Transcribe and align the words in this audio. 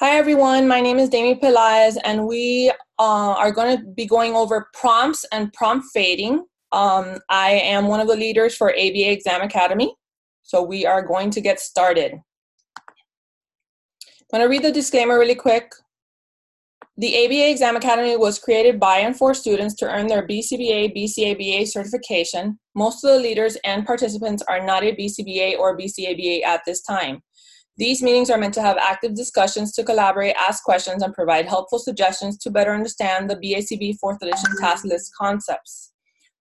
Hi 0.00 0.16
everyone, 0.16 0.66
my 0.66 0.80
name 0.80 0.98
is 0.98 1.08
Dami 1.08 1.40
Pelaez 1.40 1.96
and 2.02 2.26
we 2.26 2.68
uh, 2.98 3.34
are 3.38 3.52
going 3.52 3.78
to 3.78 3.84
be 3.92 4.06
going 4.06 4.34
over 4.34 4.68
prompts 4.74 5.24
and 5.30 5.52
prompt 5.52 5.86
fading. 5.94 6.44
Um, 6.72 7.20
I 7.28 7.50
am 7.50 7.86
one 7.86 8.00
of 8.00 8.08
the 8.08 8.16
leaders 8.16 8.56
for 8.56 8.70
ABA 8.72 9.12
Exam 9.12 9.42
Academy, 9.42 9.94
so 10.42 10.64
we 10.64 10.84
are 10.84 11.00
going 11.00 11.30
to 11.30 11.40
get 11.40 11.60
started. 11.60 12.12
I'm 12.76 12.82
going 14.32 14.42
to 14.42 14.48
read 14.48 14.64
the 14.64 14.72
disclaimer 14.72 15.16
really 15.16 15.36
quick. 15.36 15.70
The 16.96 17.26
ABA 17.26 17.52
Exam 17.52 17.76
Academy 17.76 18.16
was 18.16 18.40
created 18.40 18.80
by 18.80 18.98
and 18.98 19.16
for 19.16 19.32
students 19.32 19.76
to 19.76 19.88
earn 19.88 20.08
their 20.08 20.26
BCBA, 20.26 20.92
BCABA 20.96 21.68
certification. 21.68 22.58
Most 22.74 23.04
of 23.04 23.12
the 23.12 23.20
leaders 23.20 23.56
and 23.64 23.86
participants 23.86 24.42
are 24.48 24.66
not 24.66 24.82
a 24.82 24.96
BCBA 24.96 25.56
or 25.56 25.78
BCABA 25.78 26.42
at 26.42 26.62
this 26.66 26.82
time. 26.82 27.22
These 27.76 28.02
meetings 28.02 28.30
are 28.30 28.38
meant 28.38 28.54
to 28.54 28.62
have 28.62 28.76
active 28.76 29.14
discussions 29.14 29.72
to 29.72 29.82
collaborate, 29.82 30.36
ask 30.36 30.62
questions, 30.62 31.02
and 31.02 31.12
provide 31.12 31.46
helpful 31.46 31.80
suggestions 31.80 32.38
to 32.38 32.50
better 32.50 32.72
understand 32.72 33.28
the 33.28 33.36
BACB 33.36 33.96
4th 34.02 34.22
edition 34.22 34.50
task 34.60 34.84
list 34.84 35.10
concepts. 35.18 35.90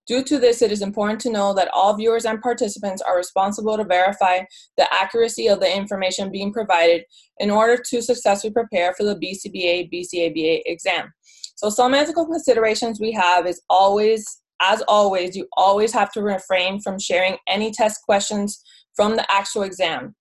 Due 0.05 0.23
to 0.25 0.37
this, 0.37 0.61
it 0.61 0.71
is 0.71 0.83
important 0.83 1.19
to 1.21 1.31
know 1.31 1.53
that 1.53 1.69
all 1.73 1.95
viewers 1.95 2.25
and 2.25 2.41
participants 2.41 3.01
are 3.01 3.17
responsible 3.17 3.77
to 3.77 3.83
verify 3.83 4.41
the 4.77 4.93
accuracy 4.93 5.47
of 5.47 5.59
the 5.59 5.75
information 5.75 6.31
being 6.31 6.53
provided 6.53 7.03
in 7.39 7.49
order 7.49 7.81
to 7.89 8.01
successfully 8.01 8.53
prepare 8.53 8.93
for 8.93 9.03
the 9.03 9.15
BCBA 9.15 9.89
BCABA 9.91 10.61
exam. 10.65 11.11
So 11.55 11.69
some 11.69 11.95
ethical 11.95 12.27
considerations 12.27 12.99
we 12.99 13.11
have 13.13 13.47
is 13.47 13.61
always, 13.69 14.41
as 14.61 14.83
always, 14.87 15.35
you 15.35 15.47
always 15.57 15.93
have 15.93 16.11
to 16.11 16.21
refrain 16.21 16.79
from 16.79 16.99
sharing 16.99 17.37
any 17.47 17.71
test 17.71 18.01
questions 18.03 18.61
from 18.95 19.15
the 19.15 19.25
actual 19.31 19.63
exam. 19.63 20.13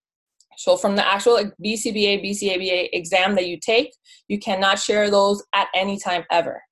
So 0.63 0.77
from 0.77 0.95
the 0.95 1.05
actual 1.05 1.51
BCBA, 1.65 2.25
BCABA 2.25 2.91
exam 2.93 3.35
that 3.35 3.49
you 3.49 3.59
take, 3.59 3.93
you 4.29 4.39
cannot 4.39 4.79
share 4.79 5.11
those 5.11 5.43
at 5.53 5.67
any 5.75 5.99
time 5.99 6.23
ever. 6.31 6.63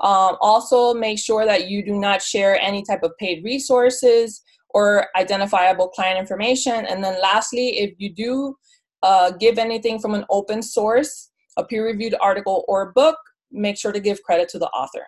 Um, 0.00 0.36
also, 0.42 0.92
make 0.92 1.18
sure 1.18 1.46
that 1.46 1.70
you 1.70 1.82
do 1.82 1.98
not 1.98 2.20
share 2.20 2.60
any 2.60 2.82
type 2.82 3.02
of 3.02 3.12
paid 3.18 3.42
resources 3.42 4.42
or 4.74 5.06
identifiable 5.16 5.88
client 5.88 6.18
information. 6.18 6.84
And 6.84 7.02
then 7.02 7.18
lastly, 7.22 7.78
if 7.78 7.94
you 7.96 8.12
do 8.12 8.56
uh, 9.02 9.30
give 9.30 9.56
anything 9.56 10.00
from 10.00 10.12
an 10.12 10.26
open 10.28 10.60
source, 10.60 11.30
a 11.56 11.64
peer-reviewed 11.64 12.16
article 12.20 12.66
or 12.68 12.92
book, 12.92 13.16
make 13.50 13.78
sure 13.78 13.92
to 13.92 14.00
give 14.00 14.22
credit 14.22 14.50
to 14.50 14.58
the 14.58 14.68
author. 14.68 15.06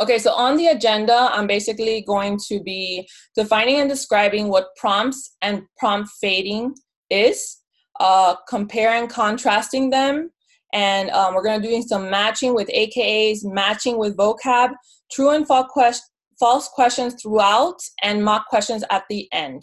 Okay, 0.00 0.18
so 0.18 0.32
on 0.32 0.56
the 0.56 0.68
agenda, 0.68 1.28
I'm 1.32 1.46
basically 1.46 2.02
going 2.06 2.38
to 2.48 2.62
be 2.62 3.08
defining 3.36 3.80
and 3.80 3.88
describing 3.88 4.48
what 4.48 4.74
prompts 4.76 5.36
and 5.42 5.62
prompt 5.76 6.10
fading 6.20 6.74
is, 7.10 7.58
uh, 8.00 8.36
comparing, 8.48 9.06
contrasting 9.06 9.90
them, 9.90 10.30
and 10.72 11.10
um, 11.10 11.34
we're 11.34 11.42
going 11.42 11.60
to 11.60 11.62
be 11.62 11.68
doing 11.68 11.82
some 11.82 12.08
matching 12.08 12.54
with 12.54 12.68
AKAs, 12.68 13.44
matching 13.44 13.98
with 13.98 14.16
vocab, 14.16 14.70
true 15.10 15.30
and 15.30 15.46
false, 15.46 15.66
quest- 15.70 16.10
false 16.40 16.68
questions 16.68 17.14
throughout, 17.20 17.76
and 18.02 18.24
mock 18.24 18.48
questions 18.48 18.82
at 18.90 19.04
the 19.10 19.28
end. 19.32 19.62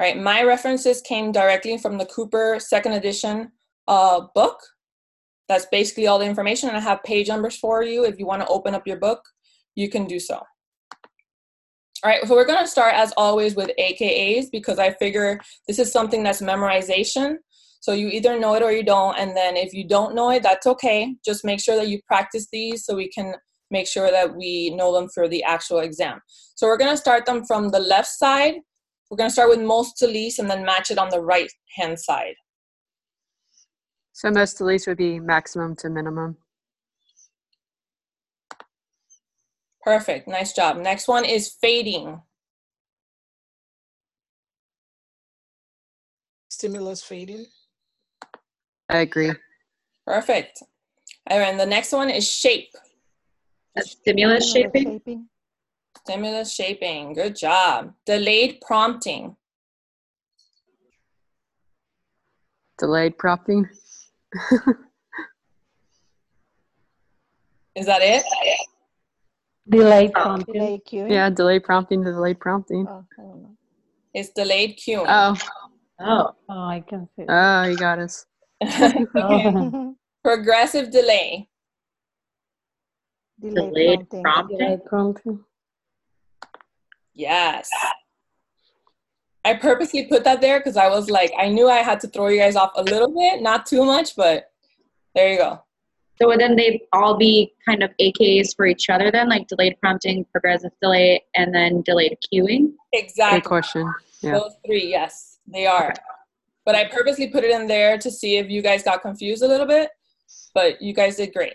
All 0.00 0.06
right, 0.06 0.16
my 0.16 0.42
references 0.44 1.02
came 1.02 1.32
directly 1.32 1.76
from 1.76 1.98
the 1.98 2.06
Cooper 2.06 2.58
second 2.60 2.92
edition 2.92 3.50
uh, 3.88 4.22
book. 4.34 4.58
That's 5.50 5.66
basically 5.66 6.06
all 6.06 6.20
the 6.20 6.26
information, 6.26 6.68
and 6.68 6.78
I 6.78 6.80
have 6.80 7.02
page 7.02 7.26
numbers 7.26 7.56
for 7.56 7.82
you. 7.82 8.04
If 8.04 8.20
you 8.20 8.24
want 8.24 8.40
to 8.40 8.46
open 8.46 8.72
up 8.72 8.86
your 8.86 8.98
book, 8.98 9.20
you 9.74 9.90
can 9.90 10.04
do 10.04 10.20
so. 10.20 10.36
All 10.36 10.46
right, 12.04 12.24
so 12.24 12.36
we're 12.36 12.46
going 12.46 12.64
to 12.64 12.70
start 12.70 12.94
as 12.94 13.12
always 13.16 13.56
with 13.56 13.72
AKAs 13.76 14.46
because 14.52 14.78
I 14.78 14.92
figure 14.92 15.40
this 15.66 15.80
is 15.80 15.90
something 15.90 16.22
that's 16.22 16.40
memorization. 16.40 17.38
So 17.80 17.94
you 17.94 18.06
either 18.10 18.38
know 18.38 18.54
it 18.54 18.62
or 18.62 18.70
you 18.70 18.84
don't. 18.84 19.18
And 19.18 19.36
then 19.36 19.56
if 19.56 19.74
you 19.74 19.82
don't 19.82 20.14
know 20.14 20.30
it, 20.30 20.44
that's 20.44 20.68
okay. 20.68 21.16
Just 21.24 21.44
make 21.44 21.58
sure 21.58 21.74
that 21.74 21.88
you 21.88 22.00
practice 22.06 22.46
these 22.52 22.84
so 22.84 22.94
we 22.94 23.08
can 23.08 23.34
make 23.72 23.88
sure 23.88 24.12
that 24.12 24.36
we 24.36 24.70
know 24.76 24.94
them 24.94 25.08
for 25.12 25.26
the 25.26 25.42
actual 25.42 25.80
exam. 25.80 26.20
So 26.54 26.68
we're 26.68 26.78
going 26.78 26.92
to 26.92 26.96
start 26.96 27.26
them 27.26 27.44
from 27.44 27.70
the 27.70 27.80
left 27.80 28.06
side. 28.06 28.54
We're 29.10 29.16
going 29.16 29.30
to 29.30 29.34
start 29.34 29.50
with 29.50 29.60
most 29.60 29.96
to 29.96 30.06
least 30.06 30.38
and 30.38 30.48
then 30.48 30.64
match 30.64 30.92
it 30.92 30.98
on 30.98 31.08
the 31.08 31.20
right 31.20 31.50
hand 31.76 31.98
side. 31.98 32.36
So 34.20 34.30
most 34.30 34.58
to 34.58 34.66
least 34.66 34.86
would 34.86 34.98
be 34.98 35.18
maximum 35.18 35.74
to 35.76 35.88
minimum. 35.88 36.36
Perfect. 39.80 40.28
Nice 40.28 40.52
job. 40.52 40.76
Next 40.76 41.08
one 41.08 41.24
is 41.24 41.48
fading. 41.48 42.20
Stimulus 46.50 47.02
fading. 47.02 47.46
I 48.90 48.98
agree. 48.98 49.32
Perfect. 50.06 50.64
And 51.26 51.58
the 51.58 51.64
next 51.64 51.92
one 51.92 52.10
is 52.10 52.30
shape. 52.30 52.74
stimulus 53.78 54.52
shaping. 54.52 55.30
Stimulus 56.04 56.52
shaping. 56.54 57.14
Good 57.14 57.36
job. 57.36 57.94
Delayed 58.04 58.60
prompting. 58.60 59.34
Delayed 62.78 63.16
prompting. 63.16 63.66
Is 67.74 67.86
that 67.86 68.02
it? 68.02 68.24
Delayed 69.68 70.10
Oh. 70.16 70.22
prompting. 70.22 70.54
Delay 70.54 70.80
cueing? 70.86 71.10
Yeah, 71.10 71.30
delayed 71.30 71.64
prompting 71.64 72.02
to 72.04 72.12
delayed 72.12 72.40
prompting. 72.40 72.86
Oh, 72.88 73.04
I 73.18 73.22
don't 73.22 73.42
know. 73.42 73.56
It's 74.14 74.30
delayed 74.30 74.76
cueing. 74.78 75.06
Oh, 75.08 75.36
Oh, 76.02 76.34
Oh, 76.48 76.64
I 76.64 76.80
can 76.80 77.08
see. 77.16 77.24
oh, 77.28 77.62
you 77.64 77.76
got 77.76 77.98
us. 77.98 78.26
Okay. 78.62 79.06
Oh. 79.16 79.94
Progressive 80.24 80.90
delay. 80.90 81.48
Delay 83.40 83.54
delayed 83.54 84.10
prompting. 84.10 84.22
prompting. 84.22 84.58
Delayed 84.58 84.84
prompting. 84.84 85.44
Yes. 87.14 87.70
I 89.44 89.54
purposely 89.54 90.06
put 90.06 90.24
that 90.24 90.40
there 90.40 90.60
because 90.60 90.76
I 90.76 90.88
was 90.88 91.08
like, 91.08 91.32
I 91.38 91.48
knew 91.48 91.68
I 91.68 91.78
had 91.78 92.00
to 92.00 92.08
throw 92.08 92.28
you 92.28 92.38
guys 92.38 92.56
off 92.56 92.72
a 92.76 92.82
little 92.82 93.12
bit, 93.14 93.42
not 93.42 93.64
too 93.66 93.84
much, 93.84 94.14
but 94.14 94.50
there 95.14 95.32
you 95.32 95.38
go. 95.38 95.62
So 96.20 96.28
would 96.28 96.40
then 96.40 96.54
they'd 96.56 96.82
all 96.92 97.16
be 97.16 97.54
kind 97.66 97.82
of 97.82 97.90
AKs 97.98 98.54
for 98.54 98.66
each 98.66 98.90
other 98.90 99.10
then, 99.10 99.30
like 99.30 99.48
delayed 99.48 99.80
prompting, 99.80 100.26
progressive 100.30 100.72
delay, 100.82 101.24
and 101.34 101.54
then 101.54 101.80
delayed 101.82 102.18
cueing? 102.32 102.72
Good 102.92 103.04
Exactly. 103.04 103.40
question. 103.40 103.90
Yeah. 104.20 104.32
Those 104.32 104.56
three, 104.66 104.86
yes, 104.88 105.38
they 105.46 105.66
are. 105.66 105.94
But 106.66 106.74
I 106.74 106.88
purposely 106.88 107.28
put 107.28 107.42
it 107.42 107.50
in 107.50 107.66
there 107.66 107.96
to 107.96 108.10
see 108.10 108.36
if 108.36 108.50
you 108.50 108.60
guys 108.60 108.82
got 108.82 109.00
confused 109.00 109.42
a 109.42 109.48
little 109.48 109.66
bit, 109.66 109.88
but 110.54 110.82
you 110.82 110.92
guys 110.92 111.16
did 111.16 111.32
great. 111.32 111.54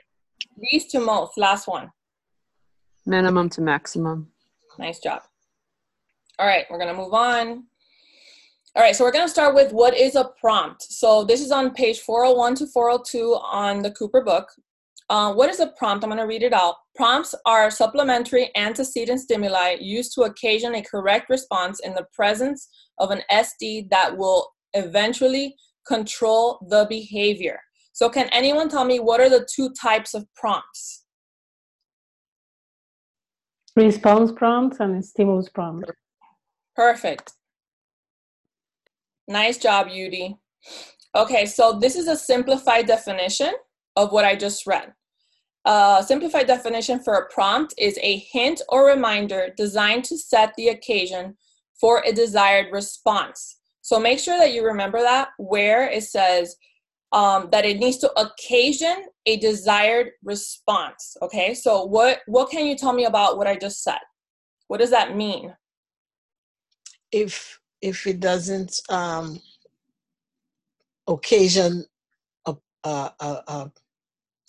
Least 0.57 0.90
to 0.91 1.00
most, 1.00 1.38
last 1.38 1.67
one. 1.67 1.91
Minimum 3.06 3.50
to 3.52 3.62
maximum. 3.62 4.31
Nice 4.79 5.00
job. 5.00 5.22
All 6.40 6.47
right, 6.47 6.66
we're 6.72 6.79
gonna 6.79 6.94
move 6.96 7.13
on. 7.13 7.66
All 8.77 8.83
right, 8.83 8.93
so 8.93 9.05
we're 9.05 9.11
gonna 9.11 9.29
start 9.29 9.55
with 9.55 9.71
what 9.71 9.95
is 9.95 10.15
a 10.15 10.31
prompt. 10.37 10.83
So 10.83 11.23
this 11.23 11.39
is 11.39 11.49
on 11.49 11.73
page 11.73 12.01
401 12.01 12.55
to 12.55 12.67
402 12.67 13.35
on 13.35 13.81
the 13.81 13.91
Cooper 13.91 14.21
book. 14.21 14.49
Uh, 15.09 15.33
what 15.33 15.49
is 15.49 15.61
a 15.61 15.67
prompt? 15.77 16.03
I'm 16.03 16.09
gonna 16.09 16.27
read 16.27 16.43
it 16.43 16.51
out. 16.51 16.75
Prompts 16.93 17.33
are 17.45 17.71
supplementary 17.71 18.51
antecedent 18.57 19.21
stimuli 19.21 19.77
used 19.79 20.13
to 20.15 20.23
occasion 20.23 20.75
a 20.75 20.83
correct 20.83 21.29
response 21.29 21.79
in 21.79 21.93
the 21.93 22.05
presence 22.13 22.67
of 22.97 23.11
an 23.11 23.21
SD 23.31 23.89
that 23.91 24.17
will 24.17 24.51
eventually 24.73 25.55
control 25.87 26.59
the 26.69 26.85
behavior. 26.89 27.61
So 27.93 28.09
can 28.09 28.27
anyone 28.33 28.67
tell 28.67 28.83
me 28.83 28.99
what 28.99 29.21
are 29.21 29.29
the 29.29 29.47
two 29.49 29.71
types 29.81 30.13
of 30.13 30.25
prompts? 30.35 31.05
Response 33.77 34.33
prompts 34.33 34.81
and 34.81 35.05
stimulus 35.05 35.47
prompts. 35.47 35.91
Perfect. 36.75 37.31
Nice 39.27 39.57
job, 39.57 39.87
Yudi. 39.87 40.37
Okay, 41.16 41.45
so 41.45 41.79
this 41.79 41.95
is 41.95 42.07
a 42.07 42.16
simplified 42.16 42.87
definition 42.87 43.53
of 43.95 44.11
what 44.11 44.25
I 44.25 44.35
just 44.35 44.67
read. 44.67 44.93
A 45.66 46.03
simplified 46.05 46.45
definition 46.45 46.99
for 46.99 47.16
a 47.16 47.33
prompt 47.33 47.73
is 47.77 47.97
a 48.01 48.17
hint 48.17 48.61
or 48.69 48.85
reminder 48.85 49.49
designed 49.57 50.03
to 50.05 50.17
set 50.17 50.53
the 50.55 50.67
occasion 50.67 51.37
for 51.79 52.03
a 52.05 52.11
desired 52.11 52.67
response. 52.72 53.57
So 53.81 53.99
make 53.99 54.19
sure 54.19 54.37
that 54.37 54.53
you 54.53 54.63
remember 54.66 54.99
that 54.99 55.29
where 55.37 55.89
it 55.89 56.03
says 56.03 56.55
um, 57.11 57.49
that 57.51 57.66
it 57.66 57.78
needs 57.78 57.97
to 57.99 58.11
occasion 58.19 59.05
a 59.25 59.37
desired 59.37 60.09
response. 60.23 61.16
Okay, 61.21 61.53
so 61.53 61.85
what 61.85 62.19
what 62.28 62.49
can 62.49 62.66
you 62.66 62.75
tell 62.75 62.93
me 62.93 63.05
about 63.05 63.37
what 63.37 63.47
I 63.47 63.55
just 63.55 63.83
said? 63.83 63.99
What 64.67 64.79
does 64.79 64.89
that 64.89 65.16
mean? 65.16 65.55
If 67.11 67.59
if 67.81 68.07
it 68.07 68.19
doesn't 68.19 68.73
um, 68.89 69.39
occasion 71.07 71.85
a 72.45 72.55
a, 72.83 73.11
a, 73.19 73.25
a, 73.47 73.72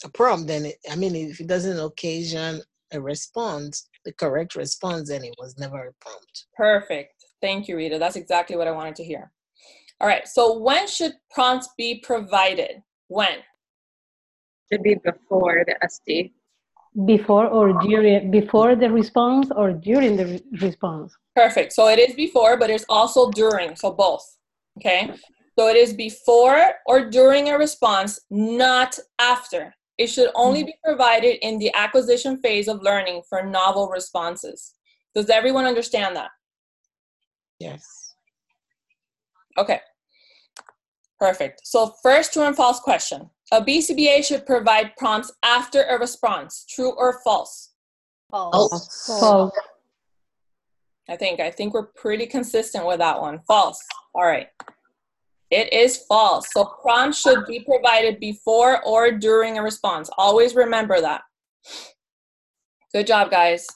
a 0.04 0.08
prompt, 0.10 0.46
then 0.46 0.66
it, 0.66 0.76
I 0.90 0.96
mean, 0.96 1.14
if 1.14 1.40
it 1.40 1.46
doesn't 1.46 1.78
occasion 1.78 2.62
a 2.92 3.00
response, 3.00 3.88
the 4.04 4.12
correct 4.12 4.54
response, 4.54 5.08
then 5.08 5.24
it 5.24 5.34
was 5.38 5.58
never 5.58 5.88
a 5.88 5.92
prompt. 6.00 6.46
Perfect. 6.56 7.24
Thank 7.40 7.68
you, 7.68 7.76
Rita. 7.76 7.98
That's 7.98 8.16
exactly 8.16 8.56
what 8.56 8.68
I 8.68 8.72
wanted 8.72 8.96
to 8.96 9.04
hear. 9.04 9.30
All 10.00 10.06
right, 10.06 10.28
so 10.28 10.58
when 10.58 10.86
should 10.86 11.12
prompts 11.30 11.70
be 11.76 12.00
provided? 12.04 12.82
When? 13.08 13.38
Should 14.70 14.82
be 14.82 14.96
before 14.96 15.64
the 15.66 15.74
SD. 15.86 16.32
Before 17.04 17.46
or 17.46 17.78
during, 17.82 18.30
before 18.30 18.74
the 18.74 18.90
response 18.90 19.50
or 19.54 19.72
during 19.72 20.16
the 20.16 20.26
re- 20.26 20.42
response? 20.60 21.14
Perfect. 21.34 21.74
So 21.74 21.88
it 21.88 21.98
is 21.98 22.14
before, 22.14 22.56
but 22.56 22.70
it's 22.70 22.86
also 22.88 23.30
during, 23.30 23.76
so 23.76 23.92
both. 23.92 24.24
Okay. 24.78 25.10
So 25.58 25.68
it 25.68 25.76
is 25.76 25.92
before 25.92 26.72
or 26.86 27.10
during 27.10 27.50
a 27.50 27.58
response, 27.58 28.20
not 28.30 28.98
after. 29.18 29.74
It 29.98 30.08
should 30.08 30.30
only 30.34 30.62
be 30.64 30.74
provided 30.84 31.44
in 31.46 31.58
the 31.58 31.72
acquisition 31.74 32.38
phase 32.38 32.68
of 32.68 32.82
learning 32.82 33.22
for 33.28 33.42
novel 33.42 33.88
responses. 33.88 34.74
Does 35.14 35.30
everyone 35.30 35.64
understand 35.64 36.16
that? 36.16 36.30
Yes. 37.58 38.14
Okay. 39.56 39.80
Perfect. 41.18 41.62
So 41.64 41.94
first 42.02 42.34
true 42.34 42.42
and 42.42 42.54
false 42.54 42.80
question. 42.80 43.30
A 43.52 43.62
BCBA 43.62 44.24
should 44.24 44.44
provide 44.44 44.96
prompts 44.96 45.32
after 45.44 45.82
a 45.82 45.98
response, 45.98 46.64
true 46.68 46.92
or 46.96 47.20
false? 47.22 47.74
False. 48.30 49.06
False. 49.06 49.52
I 51.08 51.16
think 51.16 51.38
I 51.38 51.50
think 51.50 51.72
we're 51.72 51.86
pretty 51.86 52.26
consistent 52.26 52.86
with 52.86 52.98
that 52.98 53.20
one. 53.20 53.40
False. 53.46 53.80
All 54.14 54.24
right. 54.24 54.48
It 55.50 55.72
is 55.72 55.98
false. 56.08 56.48
So 56.52 56.64
prompts 56.82 57.20
should 57.20 57.46
be 57.46 57.60
provided 57.60 58.18
before 58.18 58.84
or 58.84 59.12
during 59.12 59.58
a 59.58 59.62
response. 59.62 60.10
Always 60.18 60.56
remember 60.56 61.00
that. 61.00 61.22
Good 62.92 63.06
job, 63.06 63.30
guys. 63.30 63.66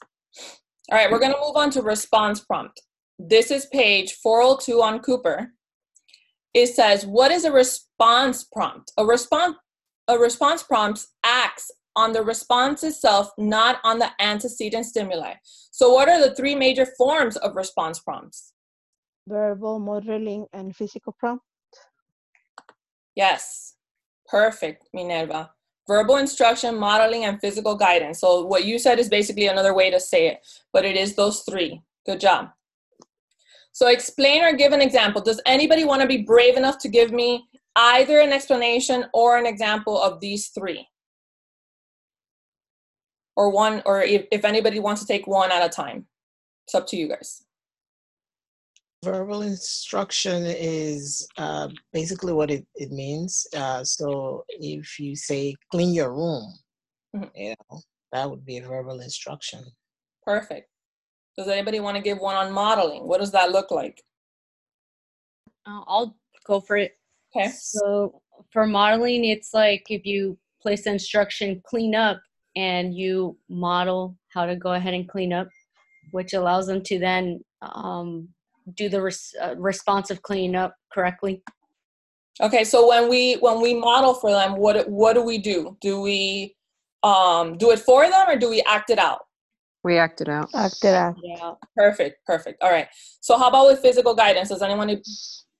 All 0.91 0.99
right, 0.99 1.11
we're 1.11 1.21
going 1.21 1.33
to 1.33 1.39
move 1.41 1.57
on 1.57 1.71
to 1.71 1.83
response 1.83 2.41
prompt. 2.41 2.81
This 3.19 3.53
is 3.53 3.67
page 3.67 4.15
402 4.15 4.83
on 4.83 4.99
Cooper. 4.99 5.53
It 6.55 6.69
says, 6.69 7.07
"What 7.07 7.31
is 7.31 7.45
a 7.45 7.53
response 7.53 8.45
prompt?" 8.45 8.93
A 8.97 9.05
response 9.05 9.57
a 10.09 10.19
response 10.19 10.63
prompt 10.63 11.07
acts 11.25 11.71
on 11.95 12.13
the 12.13 12.23
response 12.23 12.83
itself, 12.83 13.31
not 13.39 13.81
on 13.85 13.99
the 13.99 14.11
antecedent 14.19 14.87
stimuli. 14.87 15.35
So, 15.71 15.93
what 15.93 16.09
are 16.09 16.21
the 16.21 16.35
three 16.35 16.55
major 16.55 16.87
forms 16.99 17.37
of 17.37 17.57
response 17.57 17.99
prompts? 18.01 18.53
verbal 19.29 19.79
modeling 19.79 20.47
and 20.53 20.75
physical 20.75 21.15
prompt 21.19 21.45
Yes, 23.15 23.75
perfect, 24.27 24.89
Minerva. 24.95 25.51
Verbal 25.87 26.17
instruction, 26.17 26.79
modeling, 26.79 27.25
and 27.25 27.41
physical 27.41 27.75
guidance. 27.75 28.21
So, 28.21 28.47
what 28.47 28.65
you 28.65 28.79
said 28.79 28.99
is 28.99 29.09
basically 29.09 29.47
another 29.47 29.75
way 29.75 29.91
to 29.91 30.01
say 30.01 30.29
it, 30.29 30.47
but 30.73 30.85
it 30.85 30.97
is 30.97 31.17
those 31.17 31.43
three. 31.43 31.83
Good 32.07 32.21
job. 32.21 32.51
So, 33.73 33.89
explain 33.89 34.43
or 34.43 34.53
give 34.53 34.73
an 34.73 34.81
example. 34.81 35.23
Does 35.23 35.41
anybody 35.47 35.85
want 35.85 36.03
to 36.03 36.09
be 36.09 36.19
brave 36.19 36.57
enough 36.57 36.79
to 36.79 36.89
give 36.89 37.13
me 37.13 37.49
either 37.77 38.21
an 38.21 38.33
explanation 38.33 39.07
or 39.15 39.39
an 39.39 39.47
example 39.47 40.01
of 40.01 40.21
these 40.21 40.49
three? 40.49 40.87
Or 43.37 43.51
one, 43.51 43.83
or 43.87 44.03
if, 44.03 44.27
if 44.33 44.45
anybody 44.45 44.81
wants 44.81 45.01
to 45.03 45.07
take 45.07 45.27
one 45.27 45.51
at 45.53 45.65
a 45.65 45.69
time, 45.69 46.07
it's 46.67 46.75
up 46.75 46.87
to 46.89 46.97
you 46.97 47.09
guys. 47.09 47.43
Verbal 49.03 49.41
instruction 49.43 50.43
is 50.45 51.27
uh, 51.39 51.69
basically 51.93 52.35
what 52.35 52.51
it, 52.51 52.67
it 52.75 52.91
means. 52.91 53.47
Uh, 53.57 53.83
so 53.83 54.45
if 54.49 54.99
you 55.01 55.17
say 55.17 55.55
clean 55.71 55.95
your 55.95 56.13
room, 56.13 56.53
Mhm. 57.17 57.31
you 57.35 57.55
know, 57.71 57.81
that 58.13 58.29
would 58.31 58.45
be 58.45 58.59
a 58.59 58.67
verbal 58.69 59.01
instruction. 59.01 59.65
Perfect. 60.23 60.69
Does 61.41 61.49
anybody 61.49 61.81
want 61.81 61.97
to 61.97 62.03
give 62.03 62.19
one 62.19 62.37
on 62.37 62.53
modeling? 62.53 63.09
What 63.09 63.19
does 63.19 63.33
that 63.33 63.51
look 63.51 63.71
like? 63.71 64.05
Uh, 65.67 65.81
I'll 65.87 66.15
go 66.47 66.61
for 66.61 66.77
it. 66.77 66.99
Okay. 67.35 67.49
So 67.49 68.21
for 68.53 68.67
modeling, 68.67 69.25
it's 69.25 69.55
like 69.55 69.87
if 69.89 70.05
you 70.05 70.37
place 70.61 70.85
the 70.85 70.91
instruction 70.91 71.63
clean 71.65 71.95
up 71.95 72.21
and 72.57 72.95
you 72.95 73.39
model 73.49 74.19
how 74.29 74.45
to 74.45 74.55
go 74.55 74.75
ahead 74.75 74.93
and 74.93 75.09
clean 75.09 75.33
up, 75.33 75.49
which 76.11 76.35
allows 76.35 76.67
them 76.67 76.83
to 76.83 76.99
then 76.99 77.43
um, 77.63 78.29
do 78.75 78.91
the 78.91 79.01
res- 79.01 79.35
uh, 79.41 79.55
responsive 79.57 80.21
cleaning 80.21 80.55
up 80.55 80.77
correctly. 80.93 81.43
Okay, 82.43 82.65
so 82.65 82.87
when 82.87 83.09
we 83.09 83.37
when 83.37 83.63
we 83.63 83.73
model 83.73 84.13
for 84.13 84.31
them, 84.31 84.57
what 84.57 84.87
what 84.91 85.15
do 85.15 85.23
we 85.23 85.39
do? 85.39 85.79
Do 85.81 86.03
we 86.03 86.55
um 87.03 87.57
do 87.57 87.71
it 87.71 87.79
for 87.79 88.07
them 88.11 88.29
or 88.29 88.37
do 88.37 88.51
we 88.51 88.61
act 88.67 88.91
it 88.91 88.99
out? 88.99 89.21
We 89.83 89.97
acted 89.97 90.29
out. 90.29 90.51
acted 90.55 90.95
out 90.95 91.17
Yeah. 91.23 91.53
Perfect, 91.77 92.25
perfect. 92.27 92.63
All 92.63 92.71
right. 92.71 92.89
So 93.21 93.39
how 93.39 93.49
about 93.49 93.67
with 93.69 93.81
physical 93.81 94.15
guidance? 94.15 94.51
Does 94.51 94.63
anyone 94.63 95.01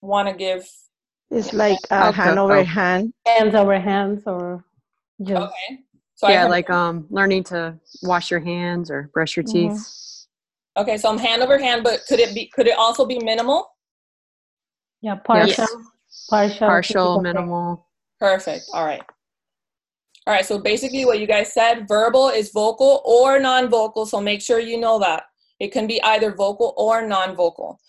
want 0.03 0.29
to 0.29 0.35
give? 0.35 0.69
it's 1.31 1.53
like 1.53 1.79
I'll 1.91 2.09
uh, 2.09 2.11
go- 2.11 2.13
hand 2.13 2.39
over 2.39 2.57
oh. 2.57 2.65
hand 2.65 3.13
Hands 3.27 3.55
over 3.55 3.79
hands 3.79 4.23
or 4.27 4.65
just 5.23 5.43
Okay. 5.43 5.79
So 6.17 6.29
yeah, 6.29 6.45
like 6.47 6.69
um, 6.69 7.07
learning 7.09 7.45
to 7.45 7.79
wash 8.03 8.31
your 8.31 8.41
hands 8.41 8.91
or 8.91 9.11
brush 9.15 9.37
your 9.37 9.45
Mhm. 9.45 9.53
teeth. 9.53 10.27
okay, 10.77 10.99
so 10.99 11.09
I'm 11.09 11.17
hand 11.19 11.43
over 11.43 11.57
hand, 11.59 11.83
but 11.83 12.01
could 12.07 12.21
it 12.21 12.35
be 12.35 12.47
could 12.49 12.67
it 12.67 12.77
also 12.77 13.07
be 13.07 13.19
minimal? 13.19 13.71
yeah, 15.01 15.15
partial, 15.15 15.67
partial, 16.29 16.59
Partial, 16.59 17.21
minimal. 17.23 17.87
Perfect. 18.19 18.65
All 18.75 18.85
right. 18.85 19.01
All 20.31 20.37
right. 20.37 20.47
So 20.47 20.61
basically, 20.61 21.05
what 21.05 21.19
you 21.19 21.27
guys 21.27 21.53
said, 21.53 21.89
verbal 21.89 22.29
is 22.29 22.53
vocal 22.53 23.03
or 23.05 23.41
non-vocal. 23.41 24.07
So 24.07 24.21
make 24.21 24.41
sure 24.41 24.61
you 24.61 24.79
know 24.79 25.01
that 25.01 25.25
it 25.59 25.73
can 25.73 25.89
be 25.89 26.01
either 26.05 26.33
vocal 26.33 26.73
or 26.77 27.05
non-vocal. 27.05 27.81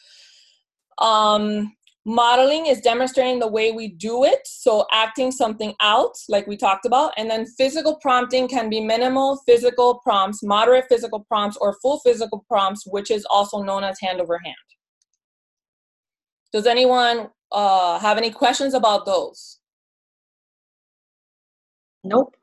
Um, 0.98 1.76
modeling 2.04 2.66
is 2.66 2.82
demonstrating 2.82 3.38
the 3.38 3.48
way 3.48 3.72
we 3.72 3.90
do 3.90 4.24
it. 4.24 4.40
So 4.46 4.88
acting 4.92 5.32
something 5.32 5.76
out, 5.82 6.18
like 6.30 6.48
we 6.48 6.58
talked 6.58 6.88
about, 6.88 7.14
and 7.16 7.30
then 7.30 7.46
physical 7.46 7.98
prompting 7.98 8.48
can 8.48 8.72
be 8.72 8.82
minimal 8.82 9.40
physical 9.46 10.00
prompts, 10.00 10.42
moderate 10.42 10.86
physical 10.90 11.20
prompts, 11.20 11.58
or 11.62 11.78
full 11.80 12.00
physical 12.00 12.44
prompts, 12.48 12.88
which 12.88 13.12
is 13.12 13.24
also 13.30 13.62
known 13.62 13.84
as 13.84 14.00
hand 14.02 14.20
over 14.20 14.40
hand. 14.44 14.56
Does 16.52 16.66
anyone 16.66 17.30
uh, 17.52 18.00
have 18.00 18.18
any 18.18 18.32
questions 18.32 18.74
about 18.74 19.06
those? 19.06 19.61
Nope. 22.04 22.36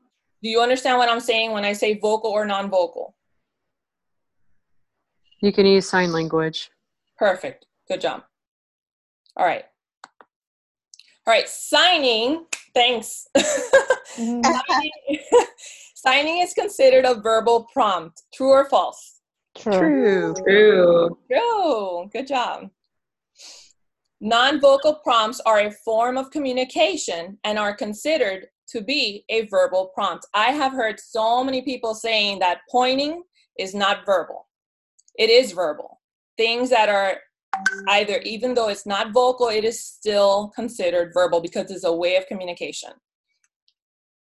Do 0.42 0.48
you 0.48 0.60
understand 0.60 0.98
what 0.98 1.08
I'm 1.08 1.20
saying 1.20 1.52
when 1.52 1.64
I 1.64 1.72
say 1.72 1.98
vocal 1.98 2.30
or 2.30 2.46
non-vocal? 2.46 3.14
You 5.40 5.52
can 5.52 5.66
use 5.66 5.88
sign 5.88 6.12
language. 6.12 6.70
Perfect. 7.16 7.66
Good 7.88 8.00
job. 8.00 8.22
All 9.36 9.46
right. 9.46 9.64
All 11.26 11.32
right. 11.32 11.48
Signing. 11.48 12.46
Thanks. 12.74 13.26
Signing, 14.14 14.90
signing 15.94 16.38
is 16.38 16.54
considered 16.54 17.04
a 17.04 17.14
verbal 17.20 17.68
prompt. 17.72 18.22
True 18.34 18.50
or 18.50 18.68
false? 18.68 19.20
True. 19.56 19.72
True. 19.78 20.34
True. 20.44 21.18
True. 21.30 22.10
Good 22.12 22.26
job. 22.26 22.70
Non-vocal 24.20 24.96
prompts 25.04 25.40
are 25.46 25.60
a 25.60 25.70
form 25.70 26.18
of 26.18 26.30
communication 26.30 27.38
and 27.44 27.58
are 27.58 27.74
considered 27.74 28.46
to 28.70 28.80
be 28.80 29.24
a 29.28 29.46
verbal 29.46 29.90
prompt. 29.94 30.26
I 30.34 30.50
have 30.52 30.72
heard 30.72 31.00
so 31.00 31.42
many 31.42 31.62
people 31.62 31.94
saying 31.94 32.38
that 32.40 32.60
pointing 32.70 33.22
is 33.58 33.74
not 33.74 34.04
verbal. 34.06 34.46
It 35.18 35.30
is 35.30 35.52
verbal. 35.52 36.00
Things 36.36 36.70
that 36.70 36.88
are 36.88 37.18
either, 37.88 38.18
even 38.24 38.54
though 38.54 38.68
it's 38.68 38.86
not 38.86 39.12
vocal, 39.12 39.48
it 39.48 39.64
is 39.64 39.84
still 39.84 40.52
considered 40.54 41.12
verbal 41.12 41.40
because 41.40 41.70
it's 41.70 41.84
a 41.84 41.92
way 41.92 42.16
of 42.16 42.26
communication. 42.26 42.90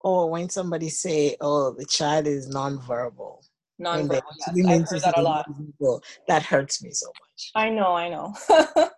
Or 0.01 0.29
when 0.29 0.49
somebody 0.49 0.89
say, 0.89 1.35
"Oh, 1.41 1.71
the 1.71 1.85
child 1.85 2.27
is 2.27 2.47
nonverbal," 2.47 3.39
Non-verbal. 3.77 4.23
Yes, 4.55 4.67
I've 4.67 4.89
heard 4.89 5.01
that 5.01 5.17
a 5.17 5.21
lot. 5.21 5.45
nonverbal, 5.49 6.01
that 6.27 6.43
hurts 6.43 6.81
me 6.81 6.91
so 6.91 7.07
much. 7.07 7.51
I 7.55 7.69
know, 7.69 7.93
I 7.93 8.09
know. 8.09 8.33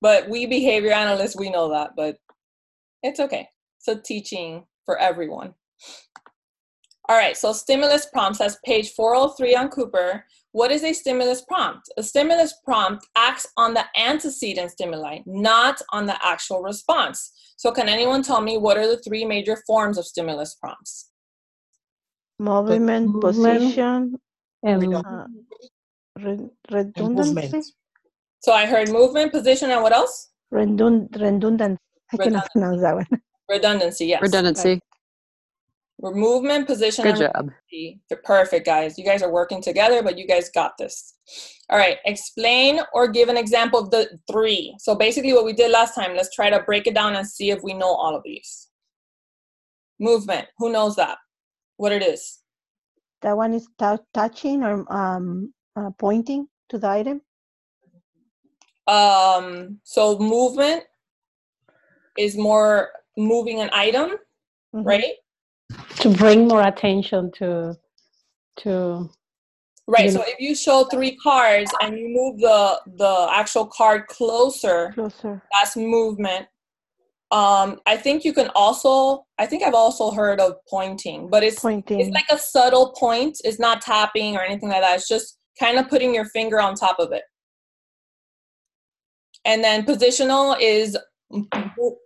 but 0.00 0.28
we 0.28 0.46
behavior 0.46 0.92
analysts, 0.92 1.36
we 1.36 1.50
know 1.50 1.70
that, 1.70 1.90
but 1.96 2.18
it's 3.02 3.18
okay. 3.18 3.48
So 3.78 3.98
teaching 3.98 4.64
for 4.84 4.98
everyone. 4.98 5.54
All 7.08 7.16
right, 7.16 7.36
so 7.36 7.52
stimulus 7.52 8.06
prompts, 8.06 8.38
that's 8.38 8.56
page 8.64 8.90
403 8.92 9.54
on 9.56 9.68
Cooper. 9.70 10.24
What 10.52 10.70
is 10.70 10.84
a 10.84 10.92
stimulus 10.92 11.42
prompt? 11.42 11.88
A 11.96 12.02
stimulus 12.02 12.54
prompt 12.64 13.06
acts 13.16 13.46
on 13.56 13.74
the 13.74 13.84
antecedent 13.96 14.70
stimuli, 14.70 15.18
not 15.26 15.80
on 15.90 16.06
the 16.06 16.16
actual 16.24 16.62
response. 16.62 17.32
So, 17.56 17.72
can 17.72 17.88
anyone 17.88 18.22
tell 18.22 18.40
me 18.40 18.56
what 18.58 18.76
are 18.76 18.86
the 18.86 18.98
three 18.98 19.24
major 19.24 19.56
forms 19.66 19.98
of 19.98 20.04
stimulus 20.06 20.54
prompts? 20.54 21.08
movement, 22.38 23.06
Movement. 23.08 23.22
position 23.22 24.16
and 24.64 24.94
uh, 24.94 25.24
re- 26.18 26.48
redundancy 26.70 27.34
movement. 27.34 27.66
So, 28.40 28.52
I 28.52 28.66
heard 28.66 28.90
movement, 28.90 29.32
position, 29.32 29.70
and 29.70 29.82
what 29.82 29.92
else? 29.92 30.30
Redund- 30.52 31.18
redundancy 31.20 31.80
i 32.12 32.16
cannot 32.18 32.50
pronounce 32.52 32.82
that 32.82 32.94
one 32.94 33.06
Redundancy, 33.52 34.06
yes. 34.06 34.22
Redundancy. 34.22 34.80
We're 35.98 36.14
movement, 36.14 36.66
position, 36.66 37.04
Good 37.04 37.10
and 37.10 37.18
job. 37.18 37.50
redundancy. 37.70 38.00
Perfect, 38.24 38.64
guys. 38.64 38.98
You 38.98 39.04
guys 39.04 39.22
are 39.22 39.30
working 39.30 39.60
together, 39.62 40.02
but 40.02 40.16
you 40.18 40.26
guys 40.26 40.48
got 40.48 40.72
this. 40.78 41.14
All 41.68 41.78
right. 41.78 41.98
Explain 42.06 42.80
or 42.94 43.08
give 43.08 43.28
an 43.28 43.36
example 43.36 43.78
of 43.78 43.90
the 43.90 44.18
three. 44.30 44.74
So 44.78 44.94
basically, 44.94 45.34
what 45.34 45.44
we 45.44 45.52
did 45.52 45.70
last 45.70 45.94
time. 45.94 46.16
Let's 46.16 46.34
try 46.34 46.48
to 46.48 46.60
break 46.60 46.86
it 46.86 46.94
down 46.94 47.14
and 47.14 47.28
see 47.28 47.50
if 47.50 47.62
we 47.62 47.74
know 47.74 47.92
all 47.94 48.16
of 48.16 48.22
these. 48.24 48.68
Movement. 50.00 50.46
Who 50.56 50.72
knows 50.72 50.96
that? 50.96 51.18
What 51.76 51.92
it 51.92 52.02
is? 52.02 52.40
That 53.20 53.36
one 53.36 53.52
is 53.52 53.68
tou- 53.78 54.04
touching 54.14 54.62
or 54.64 54.90
um, 54.92 55.52
uh, 55.76 55.90
pointing 55.98 56.48
to 56.70 56.78
the 56.78 56.88
item. 56.88 57.20
Um. 58.86 59.78
So 59.84 60.18
movement 60.18 60.84
is 62.18 62.36
more 62.36 62.90
moving 63.16 63.60
an 63.60 63.70
item, 63.72 64.10
Mhm. 64.74 64.86
right? 64.86 65.14
To 66.00 66.10
bring 66.10 66.48
more 66.48 66.62
attention 66.66 67.30
to, 67.38 67.76
to, 68.58 69.10
Right. 69.88 70.12
So 70.12 70.22
if 70.22 70.38
you 70.38 70.54
show 70.54 70.84
three 70.84 71.16
cards 71.16 71.70
and 71.82 71.98
you 71.98 72.08
move 72.08 72.38
the 72.38 72.80
the 72.98 73.28
actual 73.32 73.66
card 73.66 74.06
closer, 74.06 74.92
Closer. 74.94 75.42
that's 75.52 75.76
movement. 75.76 76.46
Um, 77.32 77.80
I 77.84 77.96
think 77.96 78.24
you 78.24 78.32
can 78.32 78.48
also. 78.54 79.26
I 79.38 79.46
think 79.46 79.64
I've 79.64 79.74
also 79.74 80.12
heard 80.12 80.38
of 80.40 80.54
pointing, 80.68 81.28
but 81.28 81.42
it's 81.42 81.58
Pointing. 81.58 81.98
it's 82.00 82.10
like 82.14 82.28
a 82.30 82.38
subtle 82.38 82.92
point. 82.92 83.38
It's 83.42 83.58
not 83.58 83.80
tapping 83.82 84.36
or 84.36 84.42
anything 84.42 84.68
like 84.68 84.82
that. 84.82 84.94
It's 84.94 85.08
just 85.08 85.38
kind 85.58 85.78
of 85.78 85.88
putting 85.88 86.14
your 86.14 86.26
finger 86.26 86.60
on 86.60 86.74
top 86.76 87.00
of 87.00 87.10
it. 87.12 87.24
And 89.44 89.64
then 89.64 89.84
positional 89.84 90.56
is 90.60 90.96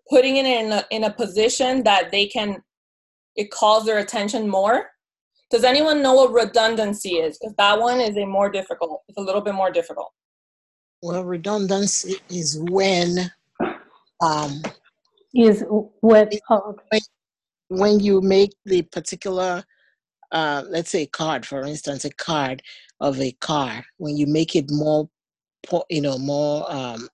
putting 0.08 0.36
it 0.36 0.46
in 0.46 0.72
a, 0.72 0.84
in 0.90 1.04
a 1.04 1.12
position 1.12 1.82
that 1.84 2.10
they 2.10 2.26
can. 2.26 2.62
It 3.36 3.50
calls 3.50 3.84
their 3.84 3.98
attention 3.98 4.48
more. 4.48 4.90
Does 5.50 5.62
anyone 5.62 6.02
know 6.02 6.14
what 6.14 6.32
redundancy 6.32 7.16
is? 7.16 7.38
Because 7.38 7.54
that 7.56 7.78
one 7.78 8.00
is 8.00 8.16
a 8.16 8.24
more 8.24 8.50
difficult. 8.50 9.02
It's 9.08 9.18
a 9.18 9.20
little 9.20 9.42
bit 9.42 9.54
more 9.54 9.70
difficult. 9.70 10.10
Well, 11.02 11.24
redundancy 11.24 12.16
is 12.30 12.58
when 12.70 13.30
um, 14.22 14.62
is 15.34 15.64
what, 16.00 16.32
oh, 16.50 16.76
okay. 16.92 17.00
when 17.68 18.00
you 18.00 18.20
make 18.20 18.52
the 18.64 18.82
particular, 18.82 19.62
uh, 20.32 20.64
let's 20.68 20.90
say, 20.90 21.02
a 21.02 21.06
card, 21.06 21.44
for 21.44 21.62
instance, 21.62 22.04
a 22.04 22.10
card 22.10 22.62
of 23.00 23.20
a 23.20 23.32
car, 23.32 23.84
when 23.98 24.16
you 24.16 24.26
make 24.26 24.56
it 24.56 24.70
more, 24.70 25.08
po- 25.66 25.84
you 25.90 26.00
know, 26.00 26.18
more 26.18 26.64
um, 26.72 27.08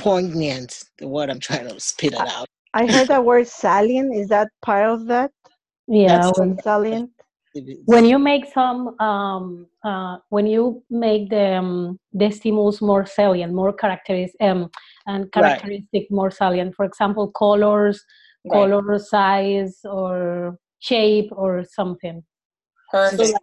poignant, 0.00 0.84
the 0.98 1.08
word 1.08 1.30
I'm 1.30 1.40
trying 1.40 1.68
to 1.68 1.78
spit 1.78 2.14
it 2.14 2.20
out. 2.20 2.46
I 2.74 2.86
heard 2.86 3.08
the 3.08 3.20
word 3.20 3.46
salient. 3.46 4.14
Is 4.14 4.28
that 4.28 4.48
part 4.62 4.88
of 4.88 5.06
that? 5.06 5.30
yeah, 5.88 6.30
when, 6.36 6.58
Salient. 6.58 7.10
When 7.84 8.04
you 8.04 8.18
make 8.18 8.44
some 8.52 8.98
um, 9.00 9.66
uh, 9.84 10.18
when 10.28 10.46
you 10.46 10.82
make 10.88 11.30
the 11.30 11.56
um, 11.56 11.98
the 12.12 12.30
stimulus 12.30 12.80
more 12.80 13.04
salient 13.06 13.52
more 13.52 13.72
characteristic 13.72 14.40
um, 14.40 14.70
and 15.06 15.30
characteristic 15.32 16.10
more 16.10 16.30
salient 16.30 16.74
for 16.74 16.84
example 16.84 17.30
colors 17.32 18.04
Right. 18.42 18.70
color 18.70 18.98
size 18.98 19.80
or 19.84 20.56
shape 20.78 21.28
or 21.32 21.62
something 21.64 22.22
Perfect. 22.90 23.32
So, 23.32 23.38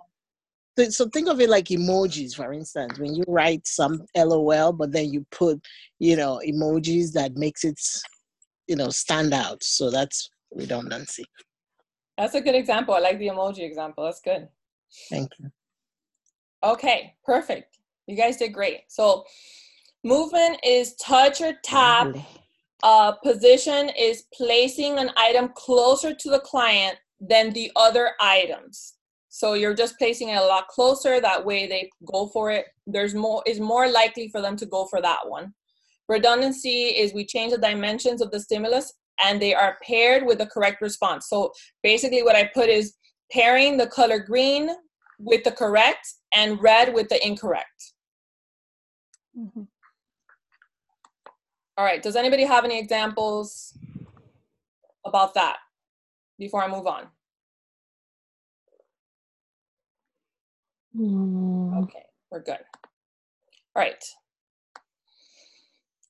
so 0.89 1.07
think 1.10 1.27
of 1.27 1.39
it 1.41 1.50
like 1.50 1.65
emojis, 1.65 2.36
for 2.36 2.53
instance. 2.53 3.00
When 3.00 3.15
you 3.15 3.24
write 3.27 3.65
some 3.65 4.03
LOL, 4.15 4.74
but 4.74 4.91
then 4.91 5.12
you 5.12 5.25
put, 5.31 5.60
you 6.00 6.15
know, 6.15 6.39
emojis 6.48 7.12
that 7.13 7.36
makes 7.36 7.63
it, 7.63 7.79
you 8.67 8.75
know, 8.75 8.89
stand 8.89 9.34
out. 9.34 9.63
So 9.63 9.89
that's 9.89 10.29
redundancy. 10.51 11.25
That's 12.17 12.36
a 12.36 12.41
good 12.41 12.55
example. 12.55 12.93
I 12.93 13.00
like 13.00 13.19
the 13.19 13.27
emoji 13.27 13.60
example. 13.60 14.03
That's 14.05 14.22
good. 14.22 14.48
Thank 15.10 15.29
you. 15.39 15.51
Okay, 16.63 17.13
perfect. 17.24 17.77
You 18.07 18.15
guys 18.15 18.38
did 18.38 18.53
great. 18.53 18.81
So, 18.88 19.24
movement 20.03 20.60
is 20.63 20.96
touch 20.96 21.41
or 21.41 21.53
tap. 21.63 22.15
Uh, 22.84 23.12
position 23.12 23.89
is 23.98 24.25
placing 24.34 24.98
an 24.98 25.12
item 25.17 25.50
closer 25.55 26.13
to 26.13 26.29
the 26.29 26.39
client 26.39 26.98
than 27.19 27.51
the 27.51 27.72
other 27.75 28.12
items. 28.22 28.97
So 29.38 29.53
you're 29.53 29.75
just 29.75 30.00
placing 30.00 30.29
it 30.29 30.39
a 30.39 30.44
lot 30.44 30.67
closer. 30.67 31.22
That 31.22 31.46
way, 31.46 31.67
they 31.67 31.91
go 32.12 32.25
for 32.29 32.50
it. 32.50 32.65
There's 32.88 33.13
more 33.13 33.44
is 33.46 33.60
more 33.60 33.88
likely 33.88 34.29
for 34.29 34.41
them 34.41 34.56
to 34.58 34.65
go 34.65 34.88
for 34.88 35.00
that 35.00 35.29
one. 35.29 35.53
Redundancy 36.10 36.86
is 37.01 37.13
we 37.13 37.24
change 37.24 37.51
the 37.51 37.60
dimensions 37.60 38.20
of 38.20 38.32
the 38.32 38.39
stimulus 38.39 38.91
and 39.24 39.39
they 39.39 39.53
are 39.53 39.77
paired 39.86 40.25
with 40.25 40.39
the 40.39 40.48
correct 40.48 40.82
response. 40.82 41.29
So 41.29 41.51
basically, 41.84 42.24
what 42.24 42.36
I 42.36 42.50
put 42.51 42.67
is 42.67 42.96
pairing 43.32 43.77
the 43.77 43.86
color 43.86 44.17
green 44.17 44.72
with 45.20 45.44
the 45.44 45.51
correct 45.51 46.08
and 46.34 46.60
red 46.60 46.96
with 46.96 47.08
the 47.10 47.24
incorrect. 47.24 47.94
Mhm. 49.38 49.67
All 51.77 51.86
right, 51.86 52.01
does 52.01 52.15
anybody 52.15 52.44
have 52.44 52.65
any 52.65 52.79
examples 52.79 53.77
about 55.06 55.36
that 55.36 55.58
before 56.39 56.63
I 56.63 56.67
move 56.67 56.88
on? 56.88 57.12
Mm, 60.98 61.84
Okay, 61.84 62.04
we're 62.32 62.42
good. 62.42 62.60
All 63.75 63.84
right. 63.84 64.04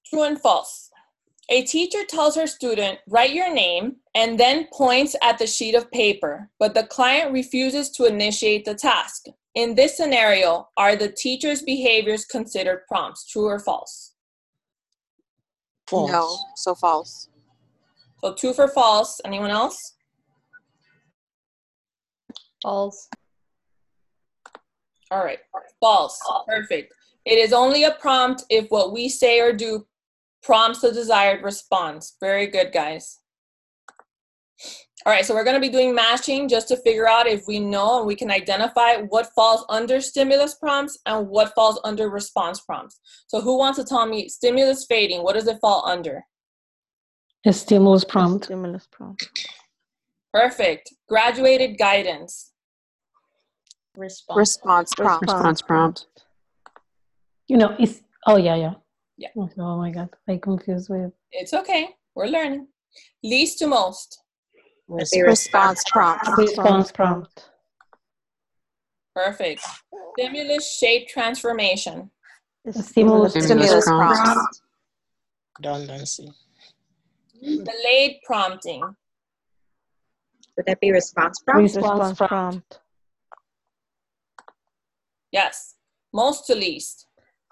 True 0.06 0.24
and 0.24 0.39
false. 0.39 0.89
A 1.50 1.63
teacher 1.63 2.03
tells 2.03 2.36
her 2.36 2.48
student, 2.48 3.00
write 3.08 3.32
your 3.34 3.53
name, 3.53 3.98
and 4.15 4.38
then 4.39 4.67
points 4.74 5.15
at 5.22 5.38
the 5.38 5.48
sheet 5.48 5.75
of 5.75 5.89
paper, 5.91 6.50
but 6.60 6.74
the 6.74 6.84
client 6.84 7.32
refuses 7.32 7.89
to 7.91 8.06
initiate 8.06 8.65
the 8.65 8.75
task. 8.75 9.25
In 9.56 9.74
this 9.75 9.96
scenario, 9.96 10.67
are 10.77 10.96
the 10.96 11.10
teacher's 11.10 11.62
behaviors 11.62 12.25
considered 12.25 12.82
prompts, 12.88 13.25
true 13.25 13.46
or 13.46 13.60
false? 13.60 14.13
False. 15.88 16.12
No, 16.12 16.38
so 16.58 16.75
false. 16.75 17.29
So 18.22 18.34
two 18.34 18.53
for 18.53 18.67
false. 18.67 19.22
Anyone 19.24 19.51
else? 19.51 19.96
False. 22.62 23.08
All 25.11 25.23
right. 25.23 25.39
False. 25.79 26.19
Perfect. 26.47 26.93
It 27.25 27.37
is 27.37 27.53
only 27.53 27.83
a 27.83 27.91
prompt 27.91 28.43
if 28.49 28.67
what 28.69 28.93
we 28.93 29.09
say 29.09 29.39
or 29.39 29.53
do 29.53 29.85
prompts 30.43 30.81
the 30.81 30.91
desired 30.91 31.43
response. 31.43 32.15
Very 32.21 32.47
good, 32.47 32.71
guys. 32.71 33.19
All 35.05 35.13
right, 35.13 35.25
so 35.25 35.33
we're 35.33 35.43
going 35.43 35.55
to 35.55 35.65
be 35.65 35.69
doing 35.69 35.95
matching 35.95 36.49
just 36.49 36.67
to 36.69 36.77
figure 36.77 37.07
out 37.07 37.27
if 37.27 37.43
we 37.47 37.59
know 37.59 37.99
and 37.99 38.07
we 38.07 38.15
can 38.15 38.31
identify 38.31 38.97
what 38.97 39.29
falls 39.35 39.63
under 39.69 40.01
stimulus 40.01 40.55
prompts 40.55 40.97
and 41.05 41.27
what 41.29 41.53
falls 41.55 41.79
under 41.85 42.09
response 42.09 42.59
prompts. 42.59 42.99
So, 43.27 43.39
who 43.39 43.57
wants 43.57 43.79
to 43.79 43.85
tell 43.85 44.05
me 44.05 44.27
stimulus 44.27 44.85
fading? 44.89 45.23
What 45.23 45.35
does 45.35 45.47
it 45.47 45.59
fall 45.61 45.85
under? 45.87 46.23
a 47.45 47.53
stimulus 47.53 48.03
prompt 48.03 48.43
A 48.43 48.47
Stimulus 48.47 48.87
prompt. 48.91 49.29
Perfect. 50.33 50.93
Graduated 51.07 51.77
guidance. 51.77 52.51
Response. 53.98 54.38
Response 54.38 54.94
prompt. 54.96 55.22
Response 55.24 55.62
prompt. 55.63 56.06
you 57.48 57.58
know 57.58 57.75
it's 57.80 58.01
oh 58.27 58.38
yeah 58.38 58.56
yeah 58.56 58.74
Yeah. 59.18 59.30
Oh, 59.36 59.50
oh 59.58 59.77
my 59.77 59.89
god 59.92 60.10
i 60.30 60.38
confused 60.38 60.89
with 60.89 61.12
It's 61.32 61.54
okay. 61.54 61.89
We're 62.16 62.27
learning. 62.27 62.68
Least 63.24 63.60
to 63.60 63.68
most. 63.68 64.22
Response 64.88 65.84
prompt. 65.92 66.25
response 66.38 66.92
prompt 66.92 67.50
Perfect. 69.16 69.62
Stimulus 70.13 70.77
shape 70.77 71.08
transformation. 71.08 72.12
The 72.66 72.74
Stimulus 72.74 73.32
Stimulus 73.32 73.46
Stimulus 73.46 73.86
prompt. 73.86 74.22
prompt. 74.24 74.62
Redundancy. 75.58 76.32
Delayed 77.42 78.18
prompting. 78.25 78.82
Would 80.56 80.66
that 80.68 80.80
be 80.80 80.92
response 80.92 81.39
prompt? 81.44 81.63
response 81.63 81.88
Response 81.88 82.18
prompt 82.18 82.70
prompt. 82.70 82.80
Yes. 85.31 85.75
Most 86.13 86.48
to 86.48 86.55
least. 86.55 87.07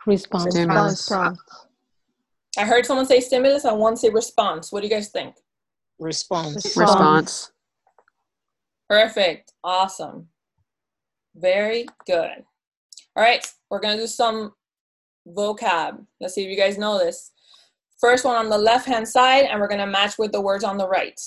response 0.06 0.54
Stimulus. 0.54 0.92
Response. 0.92 1.40
I 2.58 2.64
heard 2.64 2.86
someone 2.86 3.06
say 3.06 3.20
stimulus 3.20 3.66
and 3.66 3.78
one 3.80 3.98
say 3.98 4.10
response. 4.10 4.72
What 4.72 4.82
do 4.82 4.88
you 4.88 4.94
guys 4.94 5.10
think? 5.10 5.36
Response. 6.00 6.78
Response. 6.78 7.52
Perfect. 8.90 9.54
Awesome. 9.64 10.28
Very 11.36 11.86
good. 12.06 12.44
All 13.16 13.24
right. 13.24 13.46
We're 13.70 13.80
going 13.80 13.98
to 13.98 14.04
do 14.04 14.08
some 14.08 14.54
vocab. 15.28 16.06
Let's 16.22 16.36
see 16.36 16.44
if 16.44 16.50
you 16.50 16.58
guys 16.58 16.78
know 16.78 16.98
this. 16.98 17.32
First 18.00 18.26
one 18.26 18.36
on 18.36 18.50
the 18.50 18.58
left 18.58 18.86
hand 18.88 19.08
side, 19.08 19.46
and 19.46 19.60
we're 19.60 19.68
going 19.68 19.80
to 19.80 19.88
match 19.88 20.18
with 20.18 20.32
the 20.32 20.42
words 20.42 20.64
on 20.64 20.78
the 20.78 20.88
right. 20.88 21.20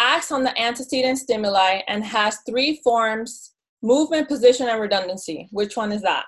Acts 0.00 0.30
on 0.30 0.44
the 0.44 0.58
antecedent 0.60 1.18
stimuli 1.18 1.80
and 1.88 2.04
has 2.04 2.38
three 2.48 2.80
forms 2.82 3.54
movement, 3.82 4.28
position, 4.28 4.68
and 4.68 4.80
redundancy. 4.80 5.48
Which 5.50 5.76
one 5.76 5.92
is 5.92 6.02
that? 6.02 6.24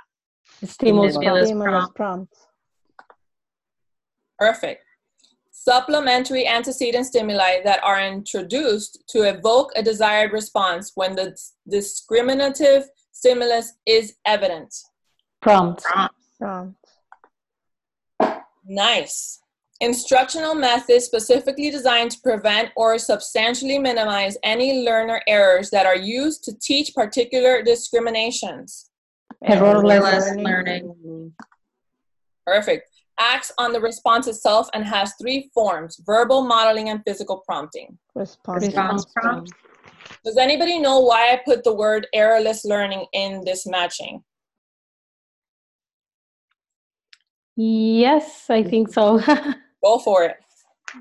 stimulus 0.65 1.15
Stimulus 1.15 1.17
prompt 1.17 1.47
Stimulus 1.47 1.89
prompt. 1.95 2.35
Perfect. 4.39 4.85
supplementary 5.53 6.47
antecedent 6.47 7.07
stimuli 7.07 7.61
that 7.63 7.83
are 7.85 8.01
introduced 8.01 9.05
to 9.09 9.23
evoke 9.23 9.71
a 9.77 9.83
desired 9.83 10.33
response 10.33 10.93
when 10.95 11.15
the 11.15 11.37
discriminative 11.69 12.85
stimulus 13.13 13.75
is 13.87 14.15
evident. 14.25 14.75
Prompt. 15.43 15.83
Prompt. 15.83 16.15
Prompt. 16.39 16.87
Nice. 18.65 19.41
Instructional 19.83 20.55
methods 20.55 21.07
specifically 21.07 21.71
designed 21.71 22.11
to 22.11 22.21
prevent 22.21 22.69
or 22.77 22.99
substantially 22.99 23.79
minimize 23.79 24.37
any 24.43 24.85
learner 24.85 25.23
errors 25.27 25.71
that 25.71 25.87
are 25.87 25.97
used 25.97 26.45
to 26.45 26.53
teach 26.61 26.95
particular 26.95 27.63
discriminations. 27.63 28.91
Errorless 29.43 30.37
learning. 30.37 30.45
learning. 30.45 31.33
Perfect. 32.47 32.91
Acts 33.19 33.53
on 33.57 33.73
the 33.73 33.81
response 33.81 34.27
itself 34.27 34.69
and 34.75 34.85
has 34.85 35.15
three 35.21 35.51
forms 35.55 35.99
verbal, 36.05 36.43
modeling, 36.43 36.91
and 36.91 37.01
physical 37.07 37.43
prompting. 37.47 37.99
Response. 38.15 38.67
Response 38.67 39.07
prompt. 39.17 39.53
Does 40.25 40.37
anybody 40.37 40.79
know 40.79 41.01
why 41.01 41.33
I 41.33 41.41
put 41.43 41.65
the 41.65 41.75
word 41.75 42.07
errorless 42.15 42.67
learning 42.67 43.07
in 43.15 43.45
this 43.47 43.67
matching? 43.67 44.23
Yes, 47.57 48.47
I 48.51 48.63
think 48.63 48.93
so. 48.93 49.21
Go 49.83 49.99
for 49.99 50.25
it. 50.25 50.37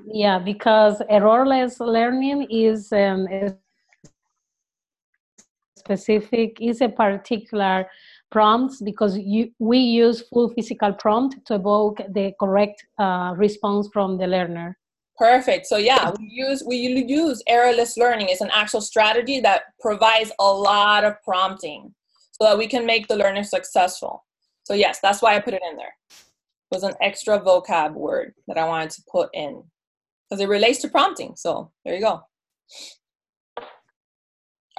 yeah, 0.06 0.38
because 0.38 1.02
errorless 1.10 1.80
learning 1.80 2.46
is 2.50 2.92
um, 2.92 3.26
a 3.30 3.54
specific, 5.76 6.58
is 6.60 6.80
a 6.80 6.88
particular 6.88 7.86
prompts 8.30 8.80
because 8.80 9.18
you, 9.18 9.50
we 9.58 9.78
use 9.78 10.22
full 10.32 10.50
physical 10.50 10.92
prompt 10.92 11.36
to 11.46 11.54
evoke 11.54 11.98
the 12.14 12.32
correct 12.38 12.84
uh, 12.98 13.34
response 13.36 13.88
from 13.92 14.16
the 14.16 14.26
learner. 14.26 14.78
Perfect. 15.18 15.66
So 15.66 15.76
yeah, 15.76 16.12
we 16.18 16.28
use 16.30 16.62
we 16.66 16.76
use 16.76 17.42
errorless 17.46 17.98
learning. 17.98 18.28
It's 18.30 18.40
an 18.40 18.50
actual 18.54 18.80
strategy 18.80 19.38
that 19.40 19.64
provides 19.78 20.32
a 20.38 20.44
lot 20.44 21.04
of 21.04 21.22
prompting 21.22 21.94
so 22.32 22.44
that 22.44 22.56
we 22.56 22.66
can 22.66 22.86
make 22.86 23.06
the 23.06 23.16
learner 23.16 23.44
successful. 23.44 24.24
So 24.64 24.72
yes, 24.72 24.98
that's 25.00 25.20
why 25.20 25.36
I 25.36 25.40
put 25.40 25.52
it 25.52 25.62
in 25.68 25.76
there. 25.76 25.94
Was 26.70 26.82
an 26.84 26.94
extra 27.02 27.40
vocab 27.40 27.94
word 27.94 28.32
that 28.46 28.56
I 28.56 28.68
wanted 28.68 28.90
to 28.90 29.02
put 29.10 29.30
in 29.34 29.64
because 30.28 30.40
it 30.40 30.48
relates 30.48 30.78
to 30.80 30.88
prompting. 30.88 31.34
So 31.36 31.72
there 31.84 31.94
you 31.94 32.00
go. 32.00 32.22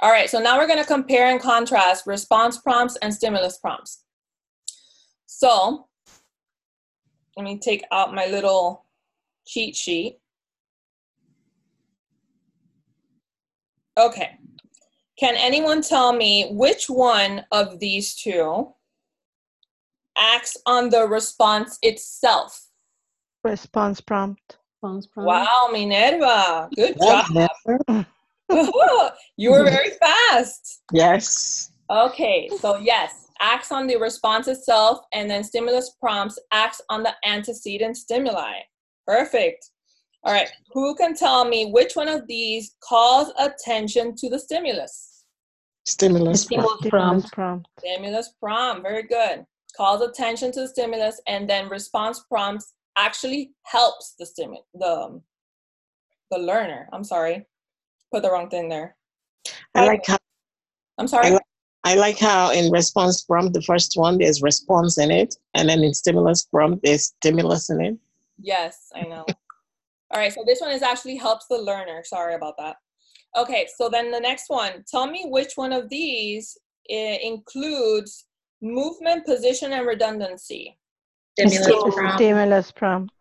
All 0.00 0.10
right, 0.10 0.28
so 0.28 0.40
now 0.40 0.58
we're 0.58 0.66
going 0.66 0.80
to 0.82 0.86
compare 0.86 1.30
and 1.30 1.40
contrast 1.40 2.06
response 2.06 2.58
prompts 2.58 2.96
and 3.02 3.14
stimulus 3.14 3.58
prompts. 3.58 4.04
So 5.26 5.86
let 7.36 7.44
me 7.44 7.58
take 7.58 7.84
out 7.92 8.14
my 8.14 8.26
little 8.26 8.84
cheat 9.46 9.76
sheet. 9.76 10.18
Okay. 13.98 14.38
Can 15.18 15.34
anyone 15.36 15.82
tell 15.82 16.12
me 16.12 16.48
which 16.50 16.88
one 16.88 17.44
of 17.52 17.78
these 17.78 18.14
two 18.14 18.72
acts 20.16 20.56
on 20.66 20.90
the 20.90 21.06
response 21.06 21.78
itself? 21.82 22.68
Response 23.44 24.00
prompt. 24.00 24.58
Response 24.82 25.06
prompt. 25.06 25.28
Wow, 25.28 25.68
Minerva. 25.72 26.68
Good 26.74 26.96
job. 27.00 27.26
Yeah. 27.34 28.04
you 29.36 29.50
were 29.50 29.64
very 29.64 29.90
fast. 29.90 30.82
Yes. 30.92 31.70
Okay, 31.90 32.48
so 32.60 32.76
yes, 32.78 33.28
acts 33.40 33.70
on 33.72 33.86
the 33.86 33.96
response 33.96 34.48
itself, 34.48 35.00
and 35.12 35.30
then 35.30 35.44
stimulus 35.44 35.96
prompts 36.00 36.38
acts 36.52 36.80
on 36.88 37.02
the 37.02 37.14
antecedent 37.24 37.96
stimuli. 37.96 38.54
Perfect. 39.06 39.70
All 40.24 40.32
right, 40.32 40.48
who 40.72 40.94
can 40.94 41.14
tell 41.14 41.44
me 41.44 41.70
which 41.72 41.96
one 41.96 42.08
of 42.08 42.26
these 42.28 42.76
calls 42.82 43.32
attention 43.38 44.14
to 44.16 44.30
the 44.30 44.38
stimulus? 44.38 45.24
Stimulus. 45.84 46.42
Stimulus 46.42 46.80
Stimulus 46.82 46.90
prompt. 46.90 47.32
prompt. 47.32 47.68
Stimulus 47.80 48.32
prompt, 48.40 48.82
very 48.82 49.02
good. 49.02 49.44
Calls 49.76 50.02
attention 50.02 50.52
to 50.52 50.60
the 50.60 50.68
stimulus, 50.68 51.20
and 51.26 51.48
then 51.48 51.68
response 51.68 52.20
prompts 52.28 52.74
actually 52.96 53.52
helps 53.62 54.14
the 54.18 54.24
stimu- 54.26 54.64
the 54.74 54.86
um, 54.86 55.22
the 56.30 56.38
learner. 56.38 56.88
I'm 56.92 57.04
sorry, 57.04 57.46
put 58.12 58.22
the 58.22 58.30
wrong 58.30 58.50
thing 58.50 58.68
there. 58.68 58.96
I 59.74 59.86
like 59.86 60.02
how 60.06 60.18
I'm 60.98 61.08
sorry. 61.08 61.26
I 61.26 61.30
like- 61.30 61.42
I 61.84 61.96
like 61.96 62.18
how 62.18 62.52
in 62.52 62.70
response 62.70 63.24
prompt, 63.24 63.54
the 63.54 63.62
first 63.62 63.94
one 63.96 64.18
there's 64.18 64.40
response 64.40 64.98
in 64.98 65.10
it, 65.10 65.34
and 65.54 65.68
then 65.68 65.82
in 65.82 65.92
stimulus 65.92 66.44
prompt 66.44 66.84
there's 66.84 67.06
stimulus 67.06 67.70
in 67.70 67.80
it. 67.80 67.96
Yes, 68.38 68.88
I 68.94 69.02
know. 69.02 69.24
All 70.12 70.20
right, 70.20 70.32
so 70.32 70.44
this 70.46 70.60
one 70.60 70.70
is 70.70 70.82
actually 70.82 71.16
helps 71.16 71.46
the 71.48 71.58
learner. 71.58 72.02
Sorry 72.04 72.34
about 72.34 72.54
that. 72.58 72.76
Okay, 73.36 73.66
so 73.76 73.88
then 73.88 74.12
the 74.12 74.20
next 74.20 74.44
one. 74.48 74.84
Tell 74.88 75.06
me 75.08 75.24
which 75.26 75.54
one 75.56 75.72
of 75.72 75.88
these 75.88 76.56
eh, 76.88 77.18
includes 77.22 78.26
movement, 78.62 79.26
position, 79.26 79.72
and 79.72 79.86
redundancy. 79.86 80.78
Stimulus 81.38 81.64
Stimulus. 81.64 81.94
prompt. 81.94 82.14
Stimulus 82.14 82.72
prompt. 82.72 83.14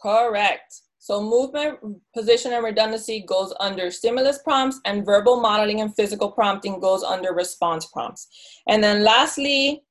Correct. 0.00 0.80
So 0.98 1.22
movement, 1.22 1.78
position, 2.14 2.52
and 2.52 2.64
redundancy 2.64 3.24
goes 3.26 3.54
under 3.60 3.90
stimulus 3.90 4.40
prompts, 4.42 4.80
and 4.84 5.06
verbal 5.06 5.40
modeling 5.40 5.80
and 5.80 5.94
physical 5.94 6.30
prompting 6.30 6.80
goes 6.80 7.02
under 7.02 7.32
response 7.32 7.86
prompts. 7.86 8.28
And 8.68 8.82
then 8.82 9.04
lastly, 9.04 9.82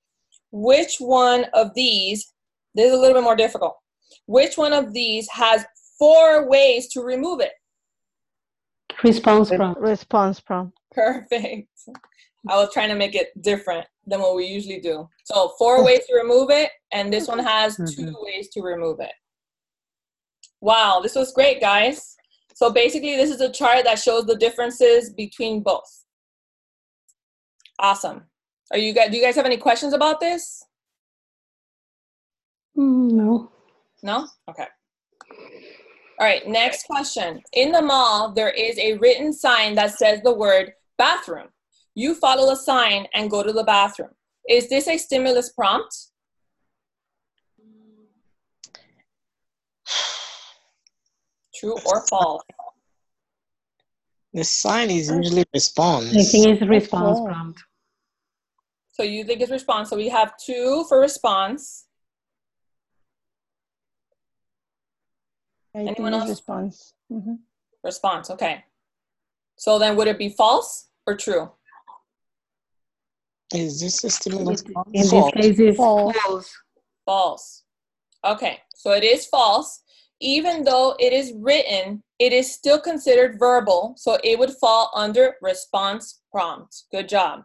which 0.51 0.97
one 0.99 1.45
of 1.53 1.73
these, 1.75 2.33
this 2.75 2.87
is 2.87 2.93
a 2.93 3.01
little 3.01 3.15
bit 3.15 3.23
more 3.23 3.35
difficult, 3.35 3.77
which 4.27 4.57
one 4.57 4.73
of 4.73 4.93
these 4.93 5.27
has 5.29 5.65
four 5.97 6.47
ways 6.47 6.87
to 6.89 7.01
remove 7.01 7.41
it? 7.41 7.53
Response 9.03 9.49
prompt. 9.49 9.81
Response 9.81 10.39
prompt. 10.39 10.77
Perfect. 10.91 11.67
I 12.49 12.55
was 12.55 12.73
trying 12.73 12.89
to 12.89 12.95
make 12.95 13.15
it 13.15 13.29
different 13.41 13.85
than 14.05 14.21
what 14.21 14.35
we 14.35 14.45
usually 14.45 14.79
do. 14.79 15.07
So 15.25 15.53
four 15.57 15.83
ways 15.85 16.01
to 16.07 16.15
remove 16.15 16.49
it, 16.49 16.71
and 16.91 17.11
this 17.11 17.27
one 17.27 17.39
has 17.39 17.75
two 17.75 18.15
ways 18.21 18.49
to 18.49 18.61
remove 18.61 18.99
it. 18.99 19.13
Wow, 20.61 20.99
this 21.01 21.15
was 21.15 21.33
great, 21.33 21.61
guys. 21.61 22.15
So 22.55 22.71
basically, 22.71 23.15
this 23.15 23.29
is 23.29 23.41
a 23.41 23.51
chart 23.51 23.85
that 23.85 23.99
shows 23.99 24.25
the 24.25 24.35
differences 24.35 25.11
between 25.11 25.61
both. 25.61 26.05
Awesome. 27.79 28.23
Are 28.71 28.77
you 28.77 28.93
guys? 28.93 29.11
Do 29.11 29.17
you 29.17 29.23
guys 29.23 29.35
have 29.35 29.45
any 29.45 29.57
questions 29.57 29.93
about 29.93 30.19
this? 30.19 30.63
Mm, 32.77 33.11
no. 33.11 33.51
No? 34.03 34.27
Okay. 34.49 34.65
All 36.19 36.25
right, 36.25 36.47
next 36.47 36.85
question. 36.85 37.41
In 37.53 37.71
the 37.71 37.81
mall, 37.81 38.31
there 38.33 38.49
is 38.49 38.77
a 38.79 38.97
written 38.97 39.31
sign 39.31 39.75
that 39.75 39.91
says 39.91 40.21
the 40.23 40.33
word 40.33 40.73
bathroom. 40.97 41.47
You 41.97 42.13
follow 42.13 42.51
a 42.51 42.55
sign 42.55 43.07
and 43.15 43.27
go 43.27 43.41
to 43.41 43.51
the 43.51 43.63
bathroom. 43.63 44.11
Is 44.47 44.69
this 44.69 44.87
a 44.87 44.99
stimulus 44.99 45.49
prompt? 45.51 45.97
True 51.55 51.75
or 51.87 52.05
false? 52.07 52.43
The 54.31 54.43
sign 54.43 54.91
is 54.91 55.09
usually 55.09 55.45
response. 55.51 56.15
I 56.15 56.23
think 56.23 56.47
it's 56.47 56.61
response 56.69 57.17
Oh. 57.19 57.25
prompt. 57.25 57.59
So 58.91 59.01
you 59.01 59.23
think 59.23 59.41
it's 59.41 59.49
response. 59.51 59.89
So 59.89 59.95
we 59.95 60.09
have 60.09 60.37
two 60.37 60.85
for 60.87 60.99
response. 60.99 61.87
I 65.73 65.79
think 65.79 65.89
Anyone 65.97 66.13
else? 66.13 66.29
response. 66.29 66.93
Mhm. 67.11 67.39
Response, 67.83 68.29
okay. 68.29 68.65
So 69.55 69.79
then 69.79 69.95
would 69.95 70.07
it 70.07 70.19
be 70.19 70.29
false 70.29 70.89
or 71.07 71.17
true? 71.17 71.56
Is 73.53 73.79
this 73.79 74.03
a 74.03 74.09
stimulus 74.09 74.61
In 74.61 74.73
prompt? 74.73 74.91
this 74.93 75.09
False. 75.11 75.31
case, 75.33 75.59
it's 75.59 75.77
False. 75.77 76.15
false. 76.17 76.53
False. 77.05 77.63
Okay, 78.25 78.59
so 78.75 78.91
it 78.91 79.03
is 79.03 79.25
false. 79.27 79.81
Even 80.19 80.63
though 80.63 80.95
it 80.99 81.13
is 81.13 81.31
written, 81.37 82.03
it 82.19 82.33
is 82.33 82.51
still 82.51 82.79
considered 82.79 83.37
verbal, 83.39 83.93
so 83.97 84.17
it 84.23 84.37
would 84.39 84.51
fall 84.59 84.91
under 84.95 85.35
response 85.41 86.21
prompt. 86.31 86.83
Good 86.91 87.07
job. 87.07 87.43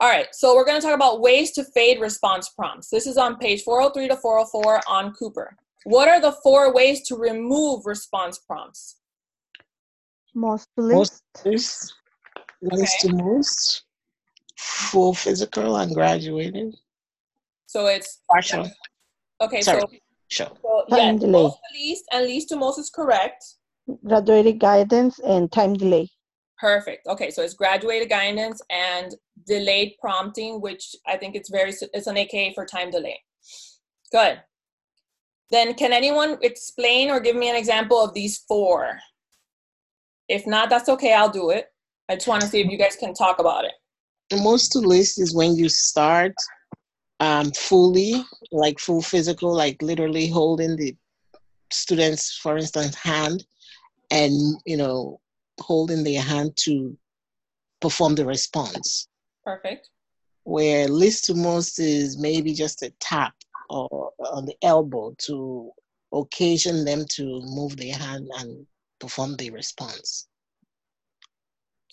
All 0.00 0.08
right, 0.10 0.28
so 0.34 0.54
we're 0.54 0.64
going 0.64 0.80
to 0.80 0.86
talk 0.86 0.94
about 0.94 1.20
ways 1.20 1.52
to 1.52 1.64
fade 1.64 2.00
response 2.00 2.48
prompts. 2.48 2.88
This 2.88 3.06
is 3.06 3.16
on 3.16 3.36
page 3.36 3.62
403 3.62 4.08
to 4.08 4.16
404 4.16 4.80
on 4.88 5.12
Cooper. 5.12 5.56
What 5.84 6.08
are 6.08 6.20
the 6.20 6.32
four 6.42 6.72
ways 6.74 7.06
to 7.08 7.16
remove 7.16 7.86
response 7.86 8.38
prompts? 8.38 8.96
Most 10.34 10.68
to 10.76 10.82
Most 10.82 11.22
least. 11.44 11.94
Is 12.62 12.72
least 12.78 13.00
to 13.00 13.12
most. 13.14 13.84
Full 14.56 15.14
physical 15.14 15.76
and 15.76 15.94
graduated. 15.94 16.74
So 17.66 17.86
it's 17.86 18.18
Partial. 18.28 18.70
okay. 19.40 19.62
Sorry. 19.62 19.80
So, 19.80 19.88
Sure. 20.28 20.50
so 20.62 20.84
Time 20.90 21.14
yes, 21.14 21.20
delay. 21.22 21.32
most 21.32 21.54
to 21.56 21.78
least 21.78 22.04
and 22.12 22.24
least 22.26 22.48
to 22.50 22.56
most 22.56 22.78
is 22.78 22.88
correct. 22.90 23.44
Graduated 24.06 24.60
guidance 24.60 25.18
and 25.20 25.50
time 25.50 25.74
delay. 25.74 26.08
Perfect. 26.58 27.06
Okay, 27.08 27.30
so 27.30 27.42
it's 27.42 27.54
graduated 27.54 28.10
guidance 28.10 28.60
and 28.70 29.14
delayed 29.46 29.94
prompting, 30.00 30.60
which 30.60 30.94
I 31.06 31.16
think 31.16 31.34
it's 31.34 31.48
very 31.50 31.72
it's 31.94 32.06
an 32.06 32.16
AKA 32.18 32.52
for 32.54 32.64
time 32.66 32.90
delay. 32.90 33.18
Good. 34.12 34.40
then 35.50 35.74
can 35.74 35.92
anyone 35.92 36.38
explain 36.42 37.10
or 37.10 37.18
give 37.18 37.34
me 37.34 37.48
an 37.50 37.56
example 37.56 37.98
of 38.04 38.14
these 38.14 38.38
four? 38.46 38.98
If 40.28 40.46
not, 40.46 40.70
that's 40.70 40.88
okay, 40.90 41.12
I'll 41.12 41.28
do 41.30 41.50
it. 41.50 41.66
I 42.10 42.16
just 42.16 42.26
want 42.26 42.42
to 42.42 42.48
see 42.48 42.60
if 42.60 42.68
you 42.68 42.76
guys 42.76 42.96
can 42.96 43.14
talk 43.14 43.38
about 43.38 43.64
it. 43.64 43.70
The 44.30 44.42
most 44.42 44.72
to 44.72 44.80
least 44.80 45.20
is 45.20 45.32
when 45.32 45.54
you 45.54 45.68
start 45.68 46.34
um, 47.20 47.52
fully, 47.52 48.24
like 48.50 48.80
full 48.80 49.00
physical, 49.00 49.54
like 49.54 49.80
literally 49.80 50.26
holding 50.26 50.74
the 50.74 50.96
student's, 51.70 52.36
for 52.36 52.58
instance, 52.58 52.96
hand 52.96 53.44
and, 54.10 54.60
you 54.66 54.76
know, 54.76 55.20
holding 55.60 56.02
their 56.02 56.20
hand 56.20 56.56
to 56.64 56.98
perform 57.80 58.16
the 58.16 58.26
response. 58.26 59.06
Perfect. 59.44 59.88
Where 60.42 60.88
least 60.88 61.26
to 61.26 61.34
most 61.34 61.78
is 61.78 62.18
maybe 62.18 62.54
just 62.54 62.82
a 62.82 62.90
tap 62.98 63.34
or 63.68 64.10
on 64.32 64.46
the 64.46 64.56
elbow 64.62 65.14
to 65.26 65.70
occasion 66.12 66.84
them 66.84 67.04
to 67.10 67.40
move 67.44 67.76
their 67.76 67.94
hand 67.94 68.28
and 68.38 68.66
perform 68.98 69.36
the 69.36 69.50
response. 69.50 70.26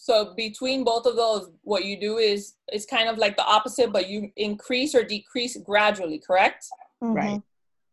So 0.07 0.33
between 0.37 0.85
both 0.85 1.05
of 1.05 1.17
those, 1.17 1.49
what 1.63 1.83
you 1.83 1.99
do 1.99 2.17
is 2.17 2.53
it's 2.69 2.85
kind 2.85 3.09
of 3.09 3.17
like 3.17 3.35
the 3.35 3.43
opposite, 3.43 3.91
but 3.91 4.07
you 4.07 4.31
increase 4.37 4.95
or 4.95 5.03
decrease 5.03 5.57
gradually, 5.57 6.17
correct? 6.25 6.65
Right. 7.01 7.41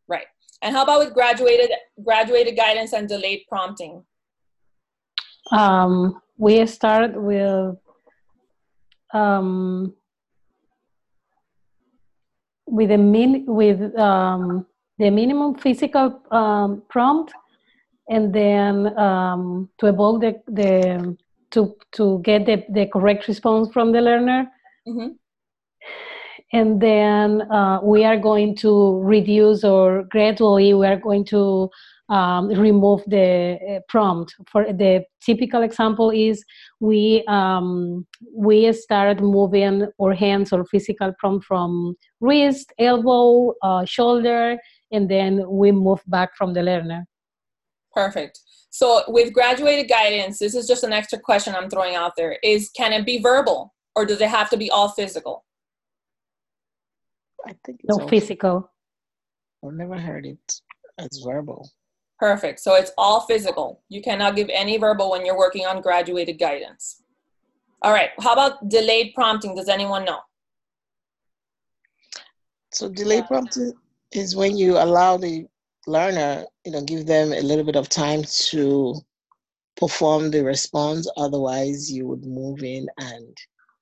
Right. 0.06 0.26
And 0.62 0.76
how 0.76 0.84
about 0.84 1.00
with 1.00 1.12
graduated 1.12 1.70
graduated 2.04 2.56
guidance 2.56 2.92
and 2.92 3.08
delayed 3.08 3.40
prompting? 3.48 4.04
Um, 5.50 6.22
we 6.36 6.64
start 6.66 7.20
with 7.20 7.74
um, 9.12 9.92
with 12.66 12.90
the 12.90 12.98
min 12.98 13.44
with 13.44 13.80
um, 13.98 14.66
the 14.98 15.10
minimum 15.10 15.56
physical 15.56 16.22
um, 16.30 16.84
prompt, 16.88 17.32
and 18.08 18.32
then 18.32 18.96
um, 18.96 19.68
to 19.78 19.86
evolve 19.86 20.20
the, 20.20 20.40
the 20.46 21.16
to 21.54 21.74
to 21.92 22.20
get 22.22 22.46
the, 22.46 22.64
the 22.68 22.86
correct 22.86 23.28
response 23.28 23.72
from 23.72 23.92
the 23.92 24.00
learner. 24.00 24.50
Mhm. 24.86 25.16
And 26.52 26.80
then 26.80 27.42
uh, 27.50 27.80
we 27.82 28.04
are 28.04 28.16
going 28.16 28.56
to 28.56 29.00
reduce 29.02 29.64
or 29.64 30.04
gradually 30.04 30.72
we 30.74 30.86
are 30.86 30.98
going 30.98 31.24
to 31.26 31.68
um, 32.08 32.48
remove 32.48 33.02
the 33.06 33.58
uh, 33.58 33.80
prompt. 33.88 34.34
For 34.50 34.64
the 34.72 35.04
typical 35.24 35.62
example 35.62 36.10
is 36.10 36.44
we 36.80 37.24
um, 37.26 38.06
we 38.36 38.72
start 38.72 39.20
moving 39.20 39.88
our 40.00 40.14
hands 40.14 40.52
or 40.52 40.64
physical 40.66 41.12
prompt 41.18 41.46
from 41.46 41.96
wrist, 42.20 42.72
elbow, 42.78 43.54
uh, 43.62 43.84
shoulder, 43.84 44.58
and 44.92 45.10
then 45.10 45.42
we 45.48 45.72
move 45.72 46.02
back 46.06 46.36
from 46.36 46.52
the 46.52 46.62
learner. 46.62 47.06
Perfect. 47.94 48.40
So 48.70 49.02
with 49.08 49.32
graduated 49.32 49.88
guidance, 49.88 50.38
this 50.38 50.54
is 50.54 50.66
just 50.66 50.82
an 50.84 50.92
extra 50.92 51.18
question 51.18 51.54
I'm 51.54 51.70
throwing 51.70 51.94
out 51.94 52.12
there. 52.16 52.38
Is 52.42 52.70
can 52.76 52.92
it 52.92 53.06
be 53.06 53.20
verbal 53.20 53.72
or 53.94 54.04
does 54.04 54.20
it 54.20 54.28
have 54.30 54.50
to 54.50 54.56
be 54.56 54.70
all 54.70 54.88
physical? 54.88 55.44
I 57.46 57.54
think 57.64 57.80
it's 57.84 57.96
No 57.96 58.02
all- 58.02 58.08
physical. 58.08 58.70
I've 59.64 59.72
never 59.74 59.96
heard 59.98 60.26
it 60.26 60.60
as 60.98 61.22
verbal. 61.24 61.70
Perfect. 62.18 62.60
So 62.60 62.74
it's 62.74 62.90
all 62.98 63.20
physical. 63.20 63.82
You 63.88 64.02
cannot 64.02 64.36
give 64.36 64.48
any 64.50 64.76
verbal 64.76 65.10
when 65.10 65.24
you're 65.24 65.38
working 65.38 65.66
on 65.66 65.80
graduated 65.80 66.38
guidance. 66.38 67.02
All 67.82 67.92
right. 67.92 68.10
How 68.20 68.32
about 68.32 68.68
delayed 68.68 69.12
prompting? 69.14 69.54
Does 69.54 69.68
anyone 69.68 70.04
know? 70.04 70.20
So 72.72 72.88
delay 72.88 73.22
prompting 73.22 73.72
is 74.12 74.34
when 74.34 74.56
you 74.56 74.78
allow 74.78 75.16
the 75.16 75.46
learner, 75.86 76.44
you 76.64 76.72
know, 76.72 76.82
give 76.82 77.06
them 77.06 77.32
a 77.32 77.40
little 77.40 77.64
bit 77.64 77.76
of 77.76 77.88
time 77.88 78.22
to 78.24 78.94
perform 79.76 80.30
the 80.30 80.42
response. 80.44 81.10
Otherwise, 81.16 81.90
you 81.90 82.06
would 82.06 82.24
move 82.24 82.62
in 82.62 82.86
and 82.98 83.36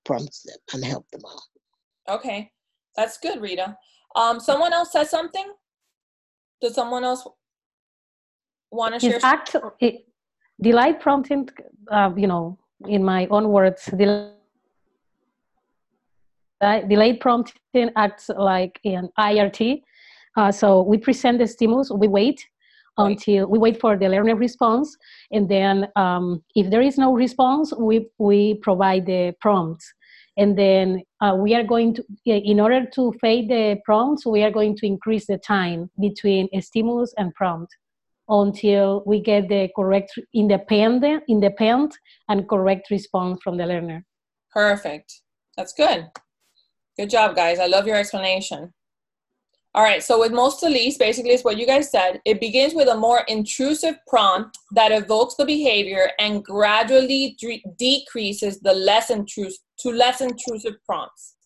prompt 0.05 0.39
them 0.45 0.57
and 0.75 0.85
help 0.85 1.09
them 1.11 1.23
out. 1.31 2.15
Okay. 2.15 2.51
That's 2.97 3.19
good, 3.19 3.41
Rita. 3.41 3.77
Um, 4.15 4.41
someone 4.41 4.73
else 4.73 4.93
said 4.93 5.09
something? 5.09 5.53
Does 6.61 6.75
someone 6.75 7.05
else 7.05 7.27
want 8.71 8.95
to 8.95 9.01
share? 9.01 9.17
It's 9.17 9.25
act 9.25 9.57
it, 9.81 10.07
delayed 10.61 11.01
prompting. 11.01 11.49
Uh, 11.91 12.11
you 12.17 12.27
know, 12.27 12.59
in 12.87 13.03
my 13.03 13.27
own 13.27 13.49
words, 13.49 13.87
del- 13.87 14.35
uh, 16.61 16.81
delayed 16.83 17.21
prompting 17.21 17.91
acts 17.97 18.31
like 18.37 18.79
an 18.85 19.09
IRT. 19.19 19.83
Uh, 20.37 20.51
so 20.51 20.83
we 20.83 20.99
present 20.99 21.39
the 21.39 21.47
stimulus, 21.47 21.91
we 21.91 22.09
wait 22.09 22.47
until 22.99 23.47
we 23.47 23.59
wait 23.59 23.81
for 23.81 23.97
the 23.97 24.09
learner 24.09 24.37
response, 24.37 24.97
and 25.31 25.49
then 25.49 25.89
um, 25.97 26.43
if 26.55 26.71
there 26.71 26.83
is 26.83 26.99
no 26.99 27.15
response, 27.15 27.73
we 27.79 28.07
we 28.19 28.55
provide 28.55 29.07
the 29.07 29.35
prompts, 29.41 29.93
and 30.37 30.59
then 30.59 31.03
uh, 31.21 31.35
we 31.39 31.55
are 31.55 31.65
going 31.65 31.95
to, 31.95 32.05
in 32.27 32.61
order 32.61 32.85
to 32.95 33.13
fade 33.21 33.49
the 33.49 33.79
prompts, 33.85 34.27
we 34.27 34.43
are 34.43 34.51
going 34.51 34.77
to 34.77 34.87
increase 34.87 35.27
the 35.27 35.39
time 35.39 35.91
between 36.01 36.49
stimulus 36.61 37.15
and 37.17 37.35
prompt 37.35 37.75
until 38.29 39.03
we 39.07 39.21
get 39.21 39.49
the 39.49 39.69
correct 39.75 40.13
independent 40.35 41.23
independent 41.29 41.97
and 42.29 42.49
correct 42.49 42.91
response 42.91 43.41
from 43.43 43.57
the 43.57 43.67
learner 43.67 44.05
Perfect. 44.53 45.23
That's 45.57 45.73
good. 45.73 46.11
Good 46.97 47.09
job, 47.09 47.35
guys. 47.35 47.59
I 47.59 47.67
love 47.67 47.87
your 47.87 47.97
explanation. 47.97 48.73
All 49.75 49.83
right, 49.83 50.03
so 50.03 50.21
with 50.21 50.33
most 50.33 50.61
to 50.61 50.69
least, 50.69 50.99
basically, 50.99 51.31
is 51.31 51.45
what 51.45 51.57
you 51.57 51.67
guys 51.67 51.91
said. 51.91 52.21
It 52.27 52.41
begins 52.41 52.75
with 52.75 52.89
a 52.89 52.95
more 52.95 53.23
intrusive 53.27 53.95
prompt 54.07 54.59
that 54.73 54.93
evokes 54.93 55.35
the 55.37 55.47
behavior 55.47 56.11
and 56.19 56.45
gradually 56.45 57.37
de- 57.41 57.65
decreases 57.79 58.61
the 58.61 58.75
less 58.75 59.09
intrusive 59.09 59.61
to 59.79 59.91
less 59.91 60.21
intrusive 60.21 60.75
prompts. 60.85 61.37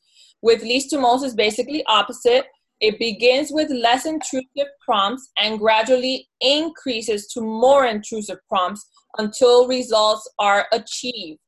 With 0.43 0.63
least 0.63 0.91
to 0.91 0.99
most 0.99 1.25
is 1.25 1.37
basically 1.37 1.85
opposite. 1.87 2.47
It 2.81 2.99
begins 2.99 3.53
with 3.53 3.71
less 3.71 4.07
intrusive 4.07 4.73
prompts 4.85 5.31
and 5.39 5.61
gradually 5.61 6.29
increases 6.41 7.29
to 7.29 7.41
more 7.41 7.87
intrusive 7.87 8.39
prompts 8.49 8.85
until 9.19 9.69
results 9.69 10.29
are 10.41 10.67
achieved. 10.73 11.39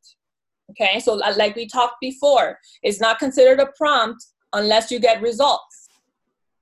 Okay, 0.70 1.00
so 1.00 1.14
like 1.14 1.56
we 1.56 1.66
talked 1.66 1.96
before, 2.00 2.56
it's 2.84 3.00
not 3.00 3.18
considered 3.18 3.58
a 3.58 3.66
prompt 3.76 4.24
unless 4.52 4.92
you 4.92 5.00
get 5.00 5.20
results. 5.20 5.77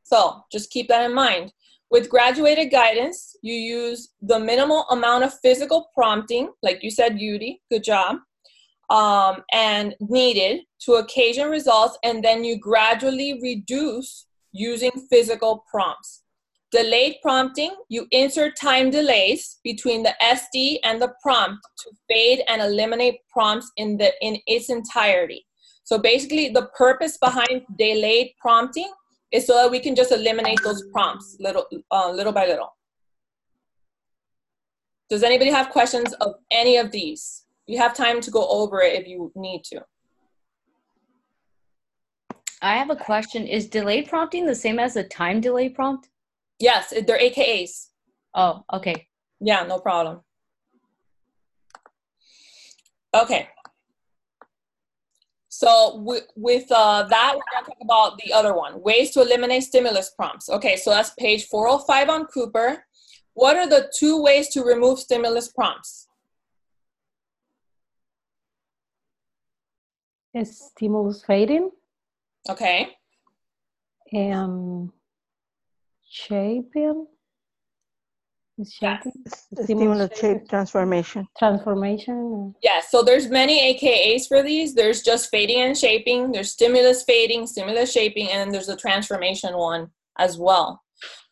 So 0.07 0.45
just 0.53 0.71
keep 0.71 0.87
that 0.89 1.05
in 1.05 1.15
mind. 1.15 1.53
With 1.91 2.09
graduated 2.09 2.71
guidance, 2.71 3.37
you 3.43 3.55
use 3.55 4.11
the 4.23 4.39
minimal 4.39 4.87
amount 4.91 5.25
of 5.25 5.35
physical 5.41 5.91
prompting, 5.95 6.53
like 6.63 6.83
you 6.83 6.91
said, 6.91 7.19
Yudi, 7.19 7.59
good 7.71 7.83
job, 7.83 8.19
um, 8.89 9.43
and 9.53 9.97
needed 9.99 10.61
to 10.83 10.95
occasion 10.95 11.49
results, 11.49 11.99
and 12.05 12.23
then 12.23 12.45
you 12.45 12.57
gradually 12.57 13.41
reduce 13.43 14.27
using 14.53 14.93
physical 15.11 15.65
prompts. 15.69 16.23
Delayed 16.71 17.17
prompting, 17.21 17.75
you 17.89 18.07
insert 18.13 18.57
time 18.57 18.91
delays 18.91 19.59
between 19.65 20.05
the 20.05 20.15
SD 20.23 20.79
and 20.85 21.03
the 21.03 21.15
prompt 21.21 21.67
to 21.79 21.91
fade 22.09 22.43
and 22.49 22.63
eliminate 22.63 23.17
prompts 23.29 23.71
in 23.77 23.97
the 23.97 24.13
in 24.21 24.39
its 24.47 24.71
entirety. 24.71 25.47
So 25.85 25.99
basically, 25.99 26.49
the 26.49 26.69
purpose 26.77 27.17
behind 27.17 27.63
delayed 27.77 28.33
prompting 28.41 28.91
is 29.33 29.47
so 29.47 29.55
that 29.55 29.71
we 29.71 29.81
can 29.81 29.95
just 29.95 30.13
eliminate 30.13 30.59
those 30.63 30.85
prompts 30.93 31.37
little 31.41 31.67
uh, 31.91 32.11
little 32.11 32.33
by 32.33 32.47
little. 32.47 32.75
Does 35.09 35.23
anybody 35.23 35.51
have 35.51 35.71
questions 35.71 36.13
of 36.15 36.35
any 36.51 36.77
of 36.77 36.91
these? 36.91 37.45
You 37.67 37.79
have 37.79 37.95
time 37.95 38.21
to 38.21 38.31
go 38.31 38.47
over 38.49 38.81
it 38.81 39.01
if 39.01 39.09
you 39.09 39.33
need 39.35 39.63
to. 39.65 39.85
I 42.63 42.77
have 42.77 42.91
a 42.91 42.97
question. 42.97 43.47
Is 43.47 43.69
delayed 43.69 44.09
prompting 44.09 44.47
the 44.47 44.55
same 44.55 44.79
as 44.79 44.97
a 44.97 45.05
time 45.05 45.41
delay 45.41 45.69
prompt? 45.69 46.09
Yes, 46.59 46.93
they're 47.07 47.19
AKAs. 47.19 47.89
Oh, 48.35 48.65
okay. 48.73 49.07
Yeah, 49.41 49.65
no 49.65 49.79
problem. 49.79 50.21
Okay. 53.15 53.49
So 55.59 55.97
with, 56.03 56.25
with 56.37 56.71
uh, 56.71 57.05
that, 57.05 57.33
we're 57.35 57.43
going 57.51 57.65
to 57.65 57.71
talk 57.71 57.79
about 57.81 58.19
the 58.19 58.31
other 58.31 58.55
one, 58.55 58.83
ways 58.83 59.13
to 59.13 59.23
eliminate 59.23 59.63
stimulus 59.63 60.11
prompts. 60.11 60.51
Okay, 60.51 60.77
so 60.77 60.91
that's 60.91 61.11
page 61.19 61.47
405 61.47 62.11
on 62.11 62.27
Cooper. 62.27 62.85
What 63.33 63.57
are 63.57 63.67
the 63.67 63.91
two 63.99 64.21
ways 64.23 64.51
to 64.51 64.63
remove 64.63 64.99
stimulus 64.99 65.49
prompts? 65.49 66.09
is 70.35 70.69
stimulus 70.77 71.25
fading 71.25 71.71
Okay, 72.51 72.95
and 74.13 74.91
shaping 76.07 77.07
is 78.59 78.77
Yes. 78.81 79.03
shaping 79.05 79.23
Stimulus 79.65 79.65
stimulus 79.67 80.19
shape 80.19 80.49
transformation. 80.49 81.29
transformation 81.39 82.55
yes, 82.63 82.91
so 82.91 83.03
there's 83.03 83.29
many 83.29 83.61
AKAs 83.75 84.27
for 84.27 84.43
these. 84.43 84.75
There's 84.75 85.03
just 85.03 85.31
fading 85.31 85.61
and 85.63 85.77
shaping, 85.77 86.33
there's 86.33 86.53
stimulus 86.53 87.03
fading, 87.05 87.47
stimulus 87.47 87.93
shaping, 87.93 88.29
and 88.31 88.41
then 88.41 88.51
there's 88.51 88.67
the 88.67 88.77
transformation 88.77 89.57
one 89.57 89.89
as 90.19 90.39
well. 90.39 90.83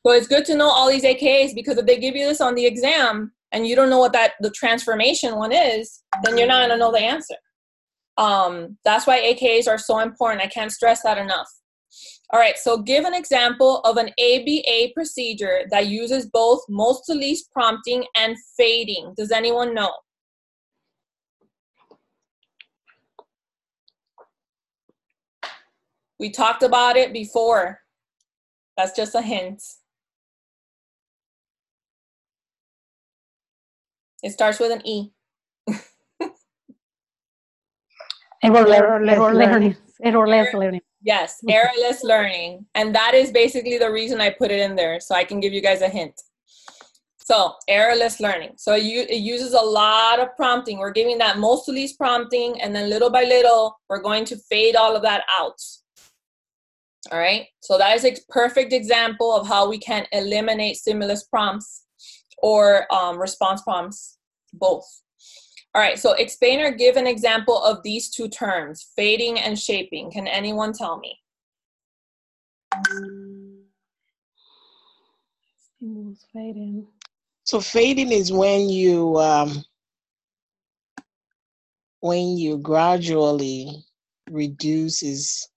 So 0.06 0.12
it's 0.12 0.26
good 0.28 0.44
to 0.46 0.54
know 0.54 0.68
all 0.68 0.90
these 0.90 1.04
AKAs 1.04 1.54
because 1.54 1.78
if 1.78 1.86
they 1.86 1.98
give 1.98 2.14
you 2.14 2.26
this 2.26 2.40
on 2.42 2.54
the 2.54 2.66
exam 2.66 3.32
and 3.52 3.66
you 3.66 3.74
don't 3.74 3.88
know 3.90 3.98
what 4.00 4.12
that 4.12 4.32
the 4.40 4.50
transformation 4.50 5.36
one 5.36 5.52
is, 5.52 6.02
then 6.22 6.36
you're 6.36 6.46
not 6.46 6.60
gonna 6.62 6.76
know 6.76 6.92
the 6.92 6.98
answer. 7.00 7.36
Um, 8.18 8.76
that's 8.84 9.06
why 9.06 9.18
AKAs 9.20 9.66
are 9.66 9.78
so 9.78 9.98
important. 10.00 10.42
I 10.42 10.46
can't 10.46 10.70
stress 10.70 11.02
that 11.02 11.18
enough. 11.18 11.48
All 12.34 12.40
right, 12.40 12.58
so 12.58 12.78
give 12.78 13.04
an 13.04 13.14
example 13.14 13.78
of 13.82 13.96
an 13.96 14.08
ABA 14.18 14.92
procedure 14.92 15.66
that 15.70 15.86
uses 15.86 16.26
both 16.26 16.62
most 16.68 17.04
to 17.04 17.14
least 17.14 17.52
prompting 17.52 18.04
and 18.16 18.36
fading. 18.56 19.14
Does 19.16 19.30
anyone 19.30 19.72
know? 19.72 19.92
We 26.18 26.32
talked 26.32 26.64
about 26.64 26.96
it 26.96 27.12
before. 27.12 27.78
That's 28.76 28.96
just 28.96 29.14
a 29.14 29.22
hint. 29.22 29.62
It 34.24 34.32
starts 34.32 34.58
with 34.58 34.72
an 34.72 34.84
E. 34.84 35.12
Errorless 38.42 39.18
learning. 39.18 39.38
learning. 39.38 39.76
Errorless 40.04 40.52
learning. 40.52 40.80
Yes, 41.04 41.38
errorless 41.48 42.02
learning. 42.02 42.64
And 42.74 42.94
that 42.94 43.12
is 43.14 43.30
basically 43.30 43.76
the 43.76 43.92
reason 43.92 44.22
I 44.22 44.30
put 44.30 44.50
it 44.50 44.60
in 44.60 44.74
there, 44.74 45.00
so 45.00 45.14
I 45.14 45.22
can 45.22 45.38
give 45.38 45.52
you 45.52 45.60
guys 45.60 45.82
a 45.82 45.88
hint. 45.88 46.18
So, 47.18 47.54
errorless 47.68 48.20
learning. 48.20 48.52
So, 48.56 48.74
you, 48.74 49.02
it 49.02 49.18
uses 49.18 49.52
a 49.52 49.60
lot 49.60 50.18
of 50.18 50.34
prompting. 50.34 50.78
We're 50.78 50.92
giving 50.92 51.18
that 51.18 51.38
most 51.38 51.66
to 51.66 51.72
least 51.72 51.98
prompting, 51.98 52.60
and 52.60 52.74
then 52.74 52.88
little 52.88 53.10
by 53.10 53.24
little, 53.24 53.78
we're 53.88 54.00
going 54.00 54.24
to 54.26 54.36
fade 54.36 54.76
all 54.76 54.96
of 54.96 55.02
that 55.02 55.24
out. 55.30 55.60
All 57.12 57.18
right, 57.18 57.46
so 57.60 57.76
that 57.76 57.94
is 57.96 58.04
a 58.06 58.16
perfect 58.30 58.72
example 58.72 59.36
of 59.36 59.46
how 59.46 59.68
we 59.68 59.76
can 59.76 60.06
eliminate 60.10 60.76
stimulus 60.76 61.24
prompts 61.24 61.84
or 62.38 62.90
um, 62.92 63.18
response 63.18 63.60
prompts, 63.60 64.16
both. 64.54 64.86
All 65.74 65.82
right, 65.82 65.98
so 65.98 66.12
explain 66.12 66.60
or 66.60 66.70
give 66.70 66.96
an 66.96 67.08
example 67.08 67.60
of 67.64 67.82
these 67.82 68.08
two 68.08 68.28
terms, 68.28 68.92
fading 68.94 69.40
and 69.40 69.58
shaping. 69.58 70.08
Can 70.10 70.28
anyone 70.28 70.72
tell 70.72 70.98
me? 71.00 71.18
Fading. 76.32 76.86
So 77.42 77.60
fading 77.60 78.12
is 78.12 78.32
when 78.32 78.68
you 78.68 79.16
um, 79.18 79.64
when 82.00 82.38
you 82.38 82.58
gradually 82.58 83.84
reduces 84.30 85.48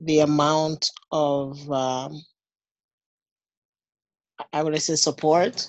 the 0.00 0.20
amount 0.20 0.90
of 1.10 1.58
um, 1.72 2.22
I 4.52 4.62
would 4.62 4.80
say 4.80 4.96
support. 4.96 5.68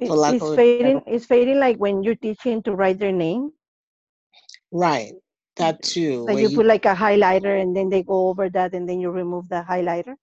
Is, 0.00 0.08
For 0.08 0.16
lack 0.16 0.34
is 0.34 0.42
fading 0.54 1.02
It's 1.06 1.26
fading 1.26 1.58
like 1.58 1.76
when 1.76 2.02
you're 2.02 2.14
teaching 2.14 2.62
to 2.62 2.72
write 2.74 2.98
their 2.98 3.12
name? 3.12 3.52
Right, 4.72 5.12
that 5.56 5.82
too. 5.82 6.24
Like 6.24 6.34
where 6.34 6.42
you 6.42 6.50
put 6.56 6.66
like 6.66 6.84
a 6.84 6.94
highlighter 6.94 7.60
and 7.60 7.74
then 7.76 7.88
they 7.88 8.02
go 8.02 8.28
over 8.28 8.48
that 8.50 8.74
and 8.74 8.88
then 8.88 9.00
you 9.00 9.10
remove 9.10 9.48
the 9.48 9.64
highlighter? 9.68 10.14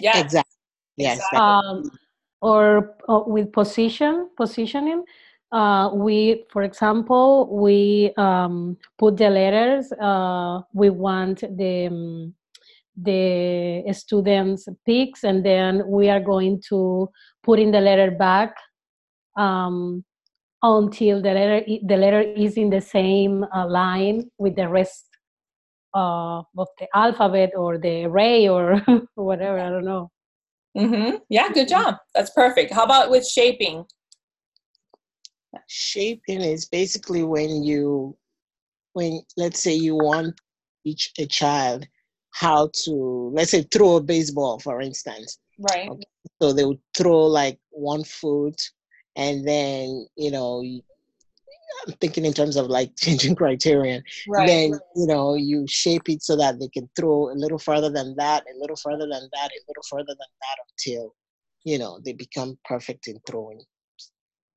Yeah, 0.00 0.18
exactly. 0.18 0.56
Yes. 0.96 1.18
that- 1.32 1.40
um, 1.40 1.90
or, 2.40 2.96
or 3.08 3.24
with 3.30 3.52
position 3.52 4.28
positioning 4.36 5.04
uh, 5.52 5.90
we 5.94 6.44
for 6.50 6.62
example 6.62 7.48
we 7.56 8.12
um, 8.16 8.76
put 8.98 9.16
the 9.16 9.30
letters 9.30 9.92
uh, 9.92 10.60
we 10.72 10.90
want 10.90 11.40
the 11.56 11.86
um, 11.86 12.34
the 12.96 13.84
students 13.92 14.68
picks 14.84 15.22
and 15.24 15.44
then 15.44 15.82
we 15.86 16.08
are 16.10 16.20
going 16.20 16.60
to 16.68 17.08
put 17.42 17.58
in 17.58 17.70
the 17.70 17.80
letter 17.80 18.10
back 18.10 18.56
um, 19.36 20.04
until 20.62 21.20
the 21.22 21.32
letter 21.32 21.64
i- 21.68 21.80
the 21.86 21.96
letter 21.96 22.20
is 22.20 22.56
in 22.56 22.70
the 22.70 22.80
same 22.80 23.44
uh, 23.54 23.66
line 23.66 24.30
with 24.38 24.54
the 24.56 24.68
rest 24.68 25.06
uh, 25.94 26.38
of 26.56 26.68
the 26.78 26.86
alphabet 26.94 27.50
or 27.56 27.78
the 27.78 28.04
array 28.04 28.48
or 28.48 28.80
whatever 29.14 29.58
i 29.60 29.68
don't 29.70 29.84
know 29.84 30.10
Mm-hmm. 30.74 31.16
Yeah, 31.28 31.52
good 31.52 31.68
job. 31.68 31.96
That's 32.14 32.30
perfect. 32.30 32.72
How 32.72 32.84
about 32.84 33.10
with 33.10 33.28
shaping? 33.28 33.84
Shaping 35.68 36.40
is 36.40 36.66
basically 36.66 37.22
when 37.22 37.62
you, 37.62 38.16
when 38.94 39.20
let's 39.36 39.60
say 39.60 39.74
you 39.74 39.94
want 39.96 40.40
each 40.84 41.12
a 41.18 41.26
child 41.26 41.86
how 42.30 42.70
to, 42.84 43.30
let's 43.34 43.50
say 43.50 43.62
throw 43.64 43.96
a 43.96 44.02
baseball, 44.02 44.58
for 44.60 44.80
instance. 44.80 45.38
Right. 45.58 45.90
Okay. 45.90 46.06
So 46.40 46.54
they 46.54 46.64
would 46.64 46.80
throw 46.96 47.24
like 47.26 47.58
one 47.70 48.04
foot, 48.04 48.58
and 49.16 49.46
then 49.46 50.06
you 50.16 50.30
know, 50.30 50.62
I'm 51.86 51.94
thinking 52.00 52.24
in 52.24 52.32
terms 52.32 52.56
of 52.56 52.66
like 52.66 52.92
changing 52.98 53.34
criterion. 53.34 54.02
Right. 54.28 54.46
Then 54.46 54.70
you 54.96 55.06
know 55.06 55.34
you 55.34 55.66
shape 55.68 56.08
it 56.08 56.22
so 56.22 56.36
that 56.36 56.58
they 56.58 56.68
can 56.68 56.88
throw 56.96 57.30
a 57.30 57.34
little 57.34 57.58
further 57.58 57.90
than 57.90 58.14
that, 58.16 58.44
a 58.44 58.58
little 58.58 58.76
further 58.76 59.06
than 59.06 59.28
that, 59.32 59.50
a 59.50 59.60
little 59.68 59.84
further 59.88 60.06
than 60.06 60.16
that 60.16 60.56
until 60.70 61.14
you 61.64 61.78
know 61.78 62.00
they 62.04 62.12
become 62.12 62.58
perfect 62.64 63.08
in 63.08 63.18
throwing. 63.26 63.62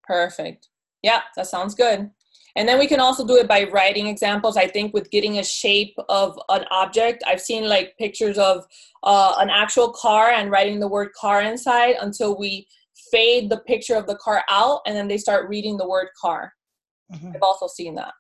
Perfect. 0.04 0.70
Yeah, 1.02 1.22
that 1.36 1.48
sounds 1.48 1.76
good. 1.76 2.10
And 2.56 2.70
then 2.70 2.80
we 2.80 2.88
can 2.88 3.02
also 3.02 3.28
do 3.28 3.36
it 3.36 3.48
by 3.48 3.66
writing 3.66 4.08
examples. 4.08 4.56
I 4.56 4.68
think 4.68 4.94
with 4.94 5.12
getting 5.12 5.40
a 5.40 5.44
shape 5.44 5.96
of 6.08 6.40
an 6.48 6.64
object, 6.72 7.24
I've 7.28 7.42
seen 7.42 7.68
like 7.68 7.98
pictures 7.98 8.38
of 8.38 8.66
uh, 9.04 9.36
an 9.40 9.50
actual 9.50 9.92
car 9.92 10.30
and 10.30 10.50
writing 10.50 10.80
the 10.80 10.88
word 10.88 11.12
car 11.14 11.42
inside 11.42 11.96
until 12.00 12.38
we 12.38 12.68
fade 13.12 13.50
the 13.50 13.60
picture 13.60 13.96
of 13.96 14.08
the 14.08 14.18
car 14.18 14.44
out 14.50 14.82
and 14.86 14.96
then 14.96 15.08
they 15.08 15.18
start 15.18 15.50
reading 15.50 15.78
the 15.78 15.88
word 15.88 16.08
car. 16.20 16.54
Mhm. 17.14 17.36
I've 17.36 17.44
also 17.44 17.68
seen 17.68 17.96
that. 17.96 18.14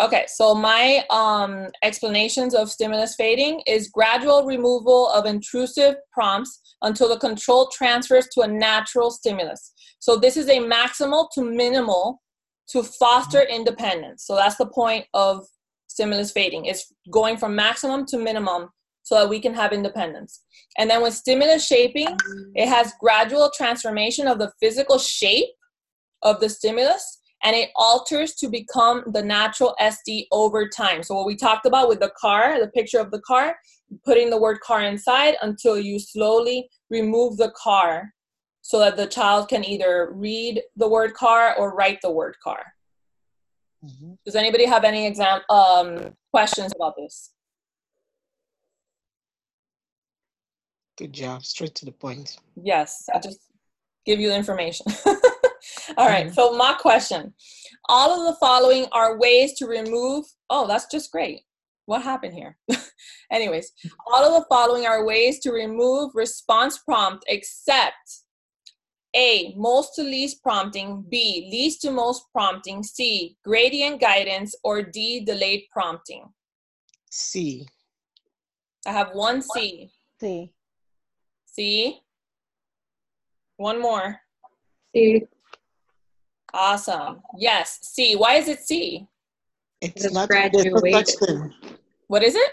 Okay, 0.00 0.24
so 0.26 0.54
my 0.54 1.04
um, 1.10 1.68
explanations 1.82 2.54
of 2.54 2.70
stimulus 2.70 3.14
fading 3.14 3.62
is 3.66 3.90
gradual 3.90 4.46
removal 4.46 5.08
of 5.10 5.26
intrusive 5.26 5.96
prompts 6.12 6.60
until 6.80 7.08
the 7.08 7.18
control 7.18 7.68
transfers 7.68 8.28
to 8.32 8.40
a 8.40 8.48
natural 8.48 9.10
stimulus. 9.10 9.72
So 9.98 10.16
this 10.16 10.36
is 10.36 10.48
a 10.48 10.58
maximal 10.58 11.28
to 11.34 11.42
minimal 11.42 12.22
to 12.70 12.82
foster 12.82 13.42
independence. 13.42 14.24
So 14.26 14.34
that's 14.34 14.56
the 14.56 14.66
point 14.66 15.04
of 15.12 15.46
stimulus 15.88 16.32
fading. 16.32 16.64
It's 16.64 16.92
going 17.10 17.36
from 17.36 17.54
maximum 17.54 18.06
to 18.06 18.18
minimum 18.18 18.70
so 19.02 19.16
that 19.16 19.28
we 19.28 19.40
can 19.40 19.54
have 19.54 19.72
independence. 19.72 20.42
And 20.78 20.88
then 20.88 21.02
with 21.02 21.14
stimulus 21.14 21.66
shaping, 21.66 22.16
it 22.54 22.68
has 22.68 22.92
gradual 23.00 23.50
transformation 23.54 24.26
of 24.26 24.38
the 24.38 24.52
physical 24.60 24.98
shape 24.98 25.50
of 26.22 26.40
the 26.40 26.48
stimulus 26.48 27.18
and 27.44 27.56
it 27.56 27.70
alters 27.74 28.34
to 28.34 28.48
become 28.48 29.02
the 29.12 29.22
natural 29.22 29.74
SD 29.80 30.26
over 30.30 30.68
time. 30.68 31.02
So 31.02 31.14
what 31.14 31.26
we 31.26 31.36
talked 31.36 31.66
about 31.66 31.88
with 31.88 32.00
the 32.00 32.12
car, 32.16 32.60
the 32.60 32.68
picture 32.68 33.00
of 33.00 33.10
the 33.10 33.20
car, 33.20 33.56
putting 34.04 34.30
the 34.30 34.40
word 34.40 34.60
car 34.60 34.82
inside 34.82 35.34
until 35.42 35.78
you 35.78 35.98
slowly 35.98 36.68
remove 36.88 37.36
the 37.36 37.52
car 37.60 38.12
so 38.62 38.78
that 38.78 38.96
the 38.96 39.06
child 39.06 39.48
can 39.48 39.64
either 39.64 40.12
read 40.14 40.62
the 40.76 40.88
word 40.88 41.14
car 41.14 41.56
or 41.58 41.74
write 41.74 41.98
the 42.00 42.10
word 42.10 42.36
car. 42.42 42.64
Mhm. 43.84 44.18
Does 44.24 44.36
anybody 44.36 44.64
have 44.64 44.84
any 44.84 45.06
exam 45.06 45.40
um, 45.50 46.16
questions 46.30 46.72
about 46.76 46.94
this? 46.96 47.32
Good 51.02 51.14
job. 51.14 51.44
Straight 51.44 51.74
to 51.74 51.84
the 51.84 51.90
point. 51.90 52.38
Yes, 52.54 53.08
I 53.12 53.18
just 53.18 53.40
give 54.06 54.20
you 54.20 54.28
the 54.28 54.36
information. 54.36 54.86
All 55.96 56.06
right, 56.06 56.26
mm-hmm. 56.26 56.32
so 56.32 56.56
my 56.56 56.74
question. 56.74 57.34
All 57.88 58.20
of 58.20 58.32
the 58.32 58.38
following 58.38 58.86
are 58.92 59.18
ways 59.18 59.54
to 59.54 59.66
remove, 59.66 60.26
oh, 60.48 60.68
that's 60.68 60.86
just 60.92 61.10
great. 61.10 61.40
What 61.86 62.02
happened 62.02 62.34
here? 62.34 62.56
Anyways, 63.32 63.72
all 64.06 64.24
of 64.24 64.40
the 64.40 64.46
following 64.48 64.86
are 64.86 65.04
ways 65.04 65.40
to 65.40 65.50
remove 65.50 66.12
response 66.14 66.78
prompt 66.78 67.24
except 67.26 68.20
A, 69.16 69.52
most 69.56 69.96
to 69.96 70.04
least 70.04 70.40
prompting, 70.40 71.04
B, 71.10 71.48
least 71.50 71.82
to 71.82 71.90
most 71.90 72.26
prompting, 72.30 72.84
C, 72.84 73.36
gradient 73.44 74.00
guidance, 74.00 74.54
or 74.62 74.82
D, 74.82 75.24
delayed 75.24 75.64
prompting. 75.72 76.26
C. 77.10 77.66
I 78.86 78.92
have 78.92 79.10
one 79.14 79.42
C. 79.42 79.90
Sí. 80.20 80.52
C. 81.56 82.00
One 83.56 83.80
more. 83.80 84.18
See, 84.94 85.22
Awesome. 86.54 87.22
Yes, 87.38 87.78
C. 87.82 88.14
Why 88.14 88.34
is 88.34 88.46
it 88.48 88.60
C? 88.60 89.06
It's 89.80 90.04
It's 90.04 90.14
not 90.14 90.28
there's 90.28 90.52
no 90.66 90.80
such 90.90 91.10
thing. 91.18 91.52
What 92.08 92.22
is 92.22 92.34
it? 92.34 92.50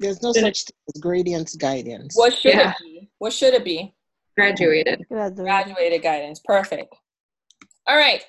There's 0.00 0.22
no 0.22 0.32
such 0.32 0.64
thing 0.64 0.76
as 0.94 1.00
gradients 1.00 1.54
guidance. 1.54 2.16
What 2.16 2.34
should 2.34 2.54
Yeah. 2.54 2.70
it 2.72 2.76
be? 2.82 3.10
What 3.18 3.32
should 3.32 3.54
it 3.54 3.64
be? 3.64 3.94
graduated. 4.36 5.06
Graduate. 5.08 5.44
Graduated 5.44 6.02
guidance. 6.02 6.40
Perfect. 6.44 6.94
All 7.86 7.96
right. 7.96 8.24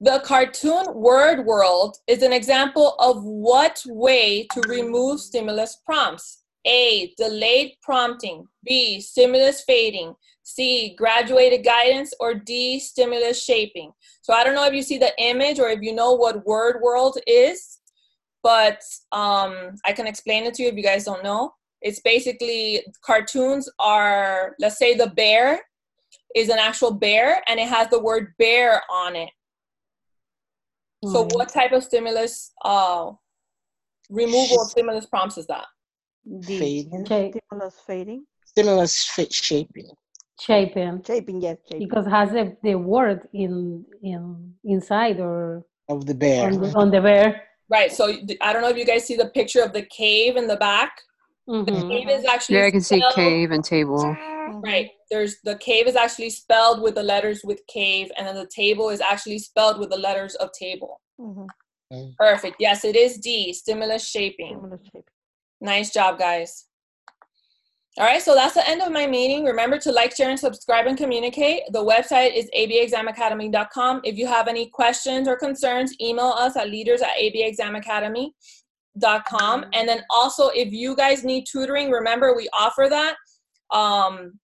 The 0.00 0.20
cartoon 0.20 0.94
word 0.94 1.46
world 1.46 1.96
is 2.06 2.22
an 2.22 2.32
example 2.32 2.94
of 2.98 3.24
what 3.24 3.82
way 3.86 4.46
to 4.52 4.60
remove 4.68 5.18
stimulus 5.20 5.76
prompts. 5.84 6.42
A, 6.66 7.14
delayed 7.16 7.74
prompting. 7.82 8.46
B, 8.64 9.00
stimulus 9.00 9.62
fading. 9.62 10.14
C, 10.42 10.94
graduated 10.96 11.64
guidance. 11.64 12.12
Or 12.20 12.34
D, 12.34 12.78
stimulus 12.80 13.42
shaping. 13.42 13.92
So 14.22 14.32
I 14.32 14.44
don't 14.44 14.54
know 14.54 14.66
if 14.66 14.74
you 14.74 14.82
see 14.82 14.98
the 14.98 15.12
image 15.18 15.58
or 15.58 15.68
if 15.68 15.80
you 15.82 15.94
know 15.94 16.12
what 16.12 16.44
word 16.46 16.80
world 16.82 17.18
is, 17.26 17.78
but 18.42 18.80
um, 19.12 19.74
I 19.84 19.92
can 19.92 20.06
explain 20.06 20.44
it 20.44 20.54
to 20.54 20.62
you 20.62 20.68
if 20.68 20.76
you 20.76 20.82
guys 20.82 21.04
don't 21.04 21.24
know. 21.24 21.52
It's 21.82 22.00
basically 22.00 22.84
cartoons 23.04 23.68
are, 23.78 24.54
let's 24.58 24.78
say 24.78 24.94
the 24.96 25.08
bear 25.08 25.60
is 26.34 26.48
an 26.48 26.58
actual 26.58 26.92
bear 26.92 27.42
and 27.48 27.60
it 27.60 27.68
has 27.68 27.88
the 27.88 28.00
word 28.00 28.34
bear 28.38 28.82
on 28.90 29.16
it. 29.16 29.30
So 31.04 31.24
Mhm. 31.24 31.34
what 31.34 31.48
type 31.50 31.72
of 31.72 31.84
stimulus, 31.84 32.52
uh, 32.64 33.12
removal 34.10 34.60
of 34.60 34.70
stimulus 34.70 35.06
prompts 35.06 35.38
is 35.38 35.46
that? 35.46 35.66
D. 36.40 36.58
Fading. 36.58 37.06
Shape, 37.06 37.34
Stimulus 37.48 37.74
fading. 37.86 38.24
Stimulus 38.44 39.04
fa- 39.04 39.30
shaping. 39.30 39.88
shaping 40.40 41.02
Shaping, 41.06 41.40
yes, 41.40 41.58
shaping. 41.68 41.86
because 41.86 42.06
has 42.06 42.30
the, 42.30 42.56
the 42.62 42.74
word 42.74 43.28
in 43.32 43.84
in 44.02 44.54
inside 44.64 45.20
or 45.20 45.64
of 45.88 46.04
the 46.06 46.14
bear. 46.14 46.46
on 46.46 46.60
the, 46.60 46.72
on 46.76 46.90
the 46.90 47.00
bear. 47.00 47.42
Right. 47.68 47.92
So 47.92 48.12
I 48.40 48.52
don't 48.52 48.62
know 48.62 48.68
if 48.68 48.76
you 48.76 48.84
guys 48.84 49.04
see 49.04 49.16
the 49.16 49.28
picture 49.30 49.62
of 49.62 49.72
the 49.72 49.82
cave 49.82 50.36
in 50.36 50.46
the 50.46 50.56
back. 50.56 50.92
The 51.46 51.52
Mhm. 51.52 51.90
cave 51.90 52.08
is 52.08 52.24
actually 52.24 52.56
Yeah, 52.58 52.66
I 52.66 52.70
can 52.72 52.80
see 52.80 53.00
cave 53.14 53.52
and 53.52 53.64
table. 53.64 54.02
Mhm. 54.02 54.62
Right. 54.64 54.90
There's 55.10 55.40
the 55.42 55.56
cave 55.58 55.86
is 55.86 55.94
actually 55.94 56.30
spelled 56.30 56.82
with 56.82 56.94
the 56.96 57.02
letters 57.04 57.42
with 57.44 57.64
cave, 57.68 58.10
and 58.16 58.26
then 58.26 58.34
the 58.34 58.48
table 58.48 58.88
is 58.90 59.00
actually 59.00 59.38
spelled 59.38 59.78
with 59.78 59.90
the 59.90 59.96
letters 59.96 60.34
of 60.36 60.50
table. 60.52 61.00
Mhm. 61.20 61.48
Perfect. 62.18 62.56
Yes, 62.58 62.84
it 62.84 62.96
is 62.96 63.18
D. 63.18 63.52
Stimulus 63.52 64.08
shaping. 64.08 64.58
Stimulus 64.58 64.80
shaping. 64.86 65.15
Nice 65.66 65.90
job, 65.90 66.16
guys. 66.16 66.64
All 67.98 68.06
right, 68.06 68.22
so 68.22 68.36
that's 68.36 68.54
the 68.54 68.70
end 68.70 68.82
of 68.82 68.92
my 68.92 69.04
meeting. 69.04 69.44
Remember 69.44 69.78
to 69.78 69.90
like, 69.90 70.14
share, 70.14 70.30
and 70.30 70.38
subscribe 70.38 70.86
and 70.86 70.96
communicate. 70.96 71.62
The 71.72 71.84
website 71.84 72.36
is 72.36 72.48
abaexamacademy.com. 72.56 74.02
If 74.04 74.16
you 74.16 74.28
have 74.28 74.46
any 74.46 74.68
questions 74.68 75.26
or 75.26 75.36
concerns, 75.36 75.92
email 76.00 76.26
us 76.26 76.56
at 76.56 76.70
leaders 76.70 77.02
at 77.02 77.16
abaexamacademy.com. 77.20 79.64
And 79.72 79.88
then 79.88 80.04
also, 80.08 80.50
if 80.50 80.72
you 80.72 80.94
guys 80.94 81.24
need 81.24 81.46
tutoring, 81.50 81.90
remember 81.90 82.36
we 82.36 82.48
offer 82.56 82.86
that. 82.88 83.16
Um, 83.72 84.38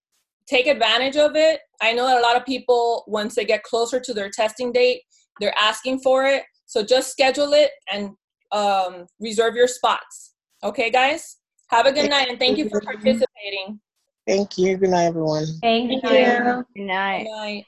take 0.48 0.66
advantage 0.66 1.16
of 1.16 1.36
it. 1.36 1.60
I 1.80 1.92
know 1.92 2.06
that 2.06 2.18
a 2.18 2.22
lot 2.22 2.36
of 2.36 2.44
people, 2.44 3.04
once 3.06 3.36
they 3.36 3.44
get 3.44 3.62
closer 3.62 4.00
to 4.00 4.12
their 4.12 4.30
testing 4.30 4.72
date, 4.72 5.02
they're 5.38 5.54
asking 5.56 6.00
for 6.00 6.24
it. 6.24 6.42
So 6.66 6.82
just 6.82 7.12
schedule 7.12 7.52
it 7.52 7.70
and 7.92 8.10
um, 8.50 9.06
reserve 9.20 9.54
your 9.54 9.68
spots. 9.68 10.31
Okay, 10.64 10.90
guys? 10.90 11.38
Have 11.68 11.86
a 11.86 11.92
good 11.92 12.08
night 12.08 12.28
and 12.28 12.38
thank 12.38 12.56
you 12.56 12.68
for 12.68 12.80
participating. 12.80 13.80
Thank 14.26 14.58
you. 14.58 14.76
Good 14.76 14.90
night, 14.90 15.06
everyone. 15.06 15.46
Thank 15.60 16.02
Good 16.02 16.10
you. 16.10 16.20
night. 16.20 16.64
Good 16.76 16.82
night. 16.82 17.24
Good 17.24 17.30
night. 17.30 17.66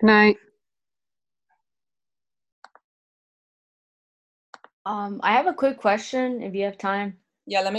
Good 0.00 0.06
night. 0.06 0.36
Um, 4.86 5.20
I 5.22 5.32
have 5.32 5.46
a 5.46 5.52
quick 5.52 5.78
question 5.78 6.42
if 6.42 6.54
you 6.54 6.64
have 6.64 6.78
time. 6.78 7.16
Yeah, 7.46 7.60
let 7.60 7.72
me 7.72 7.78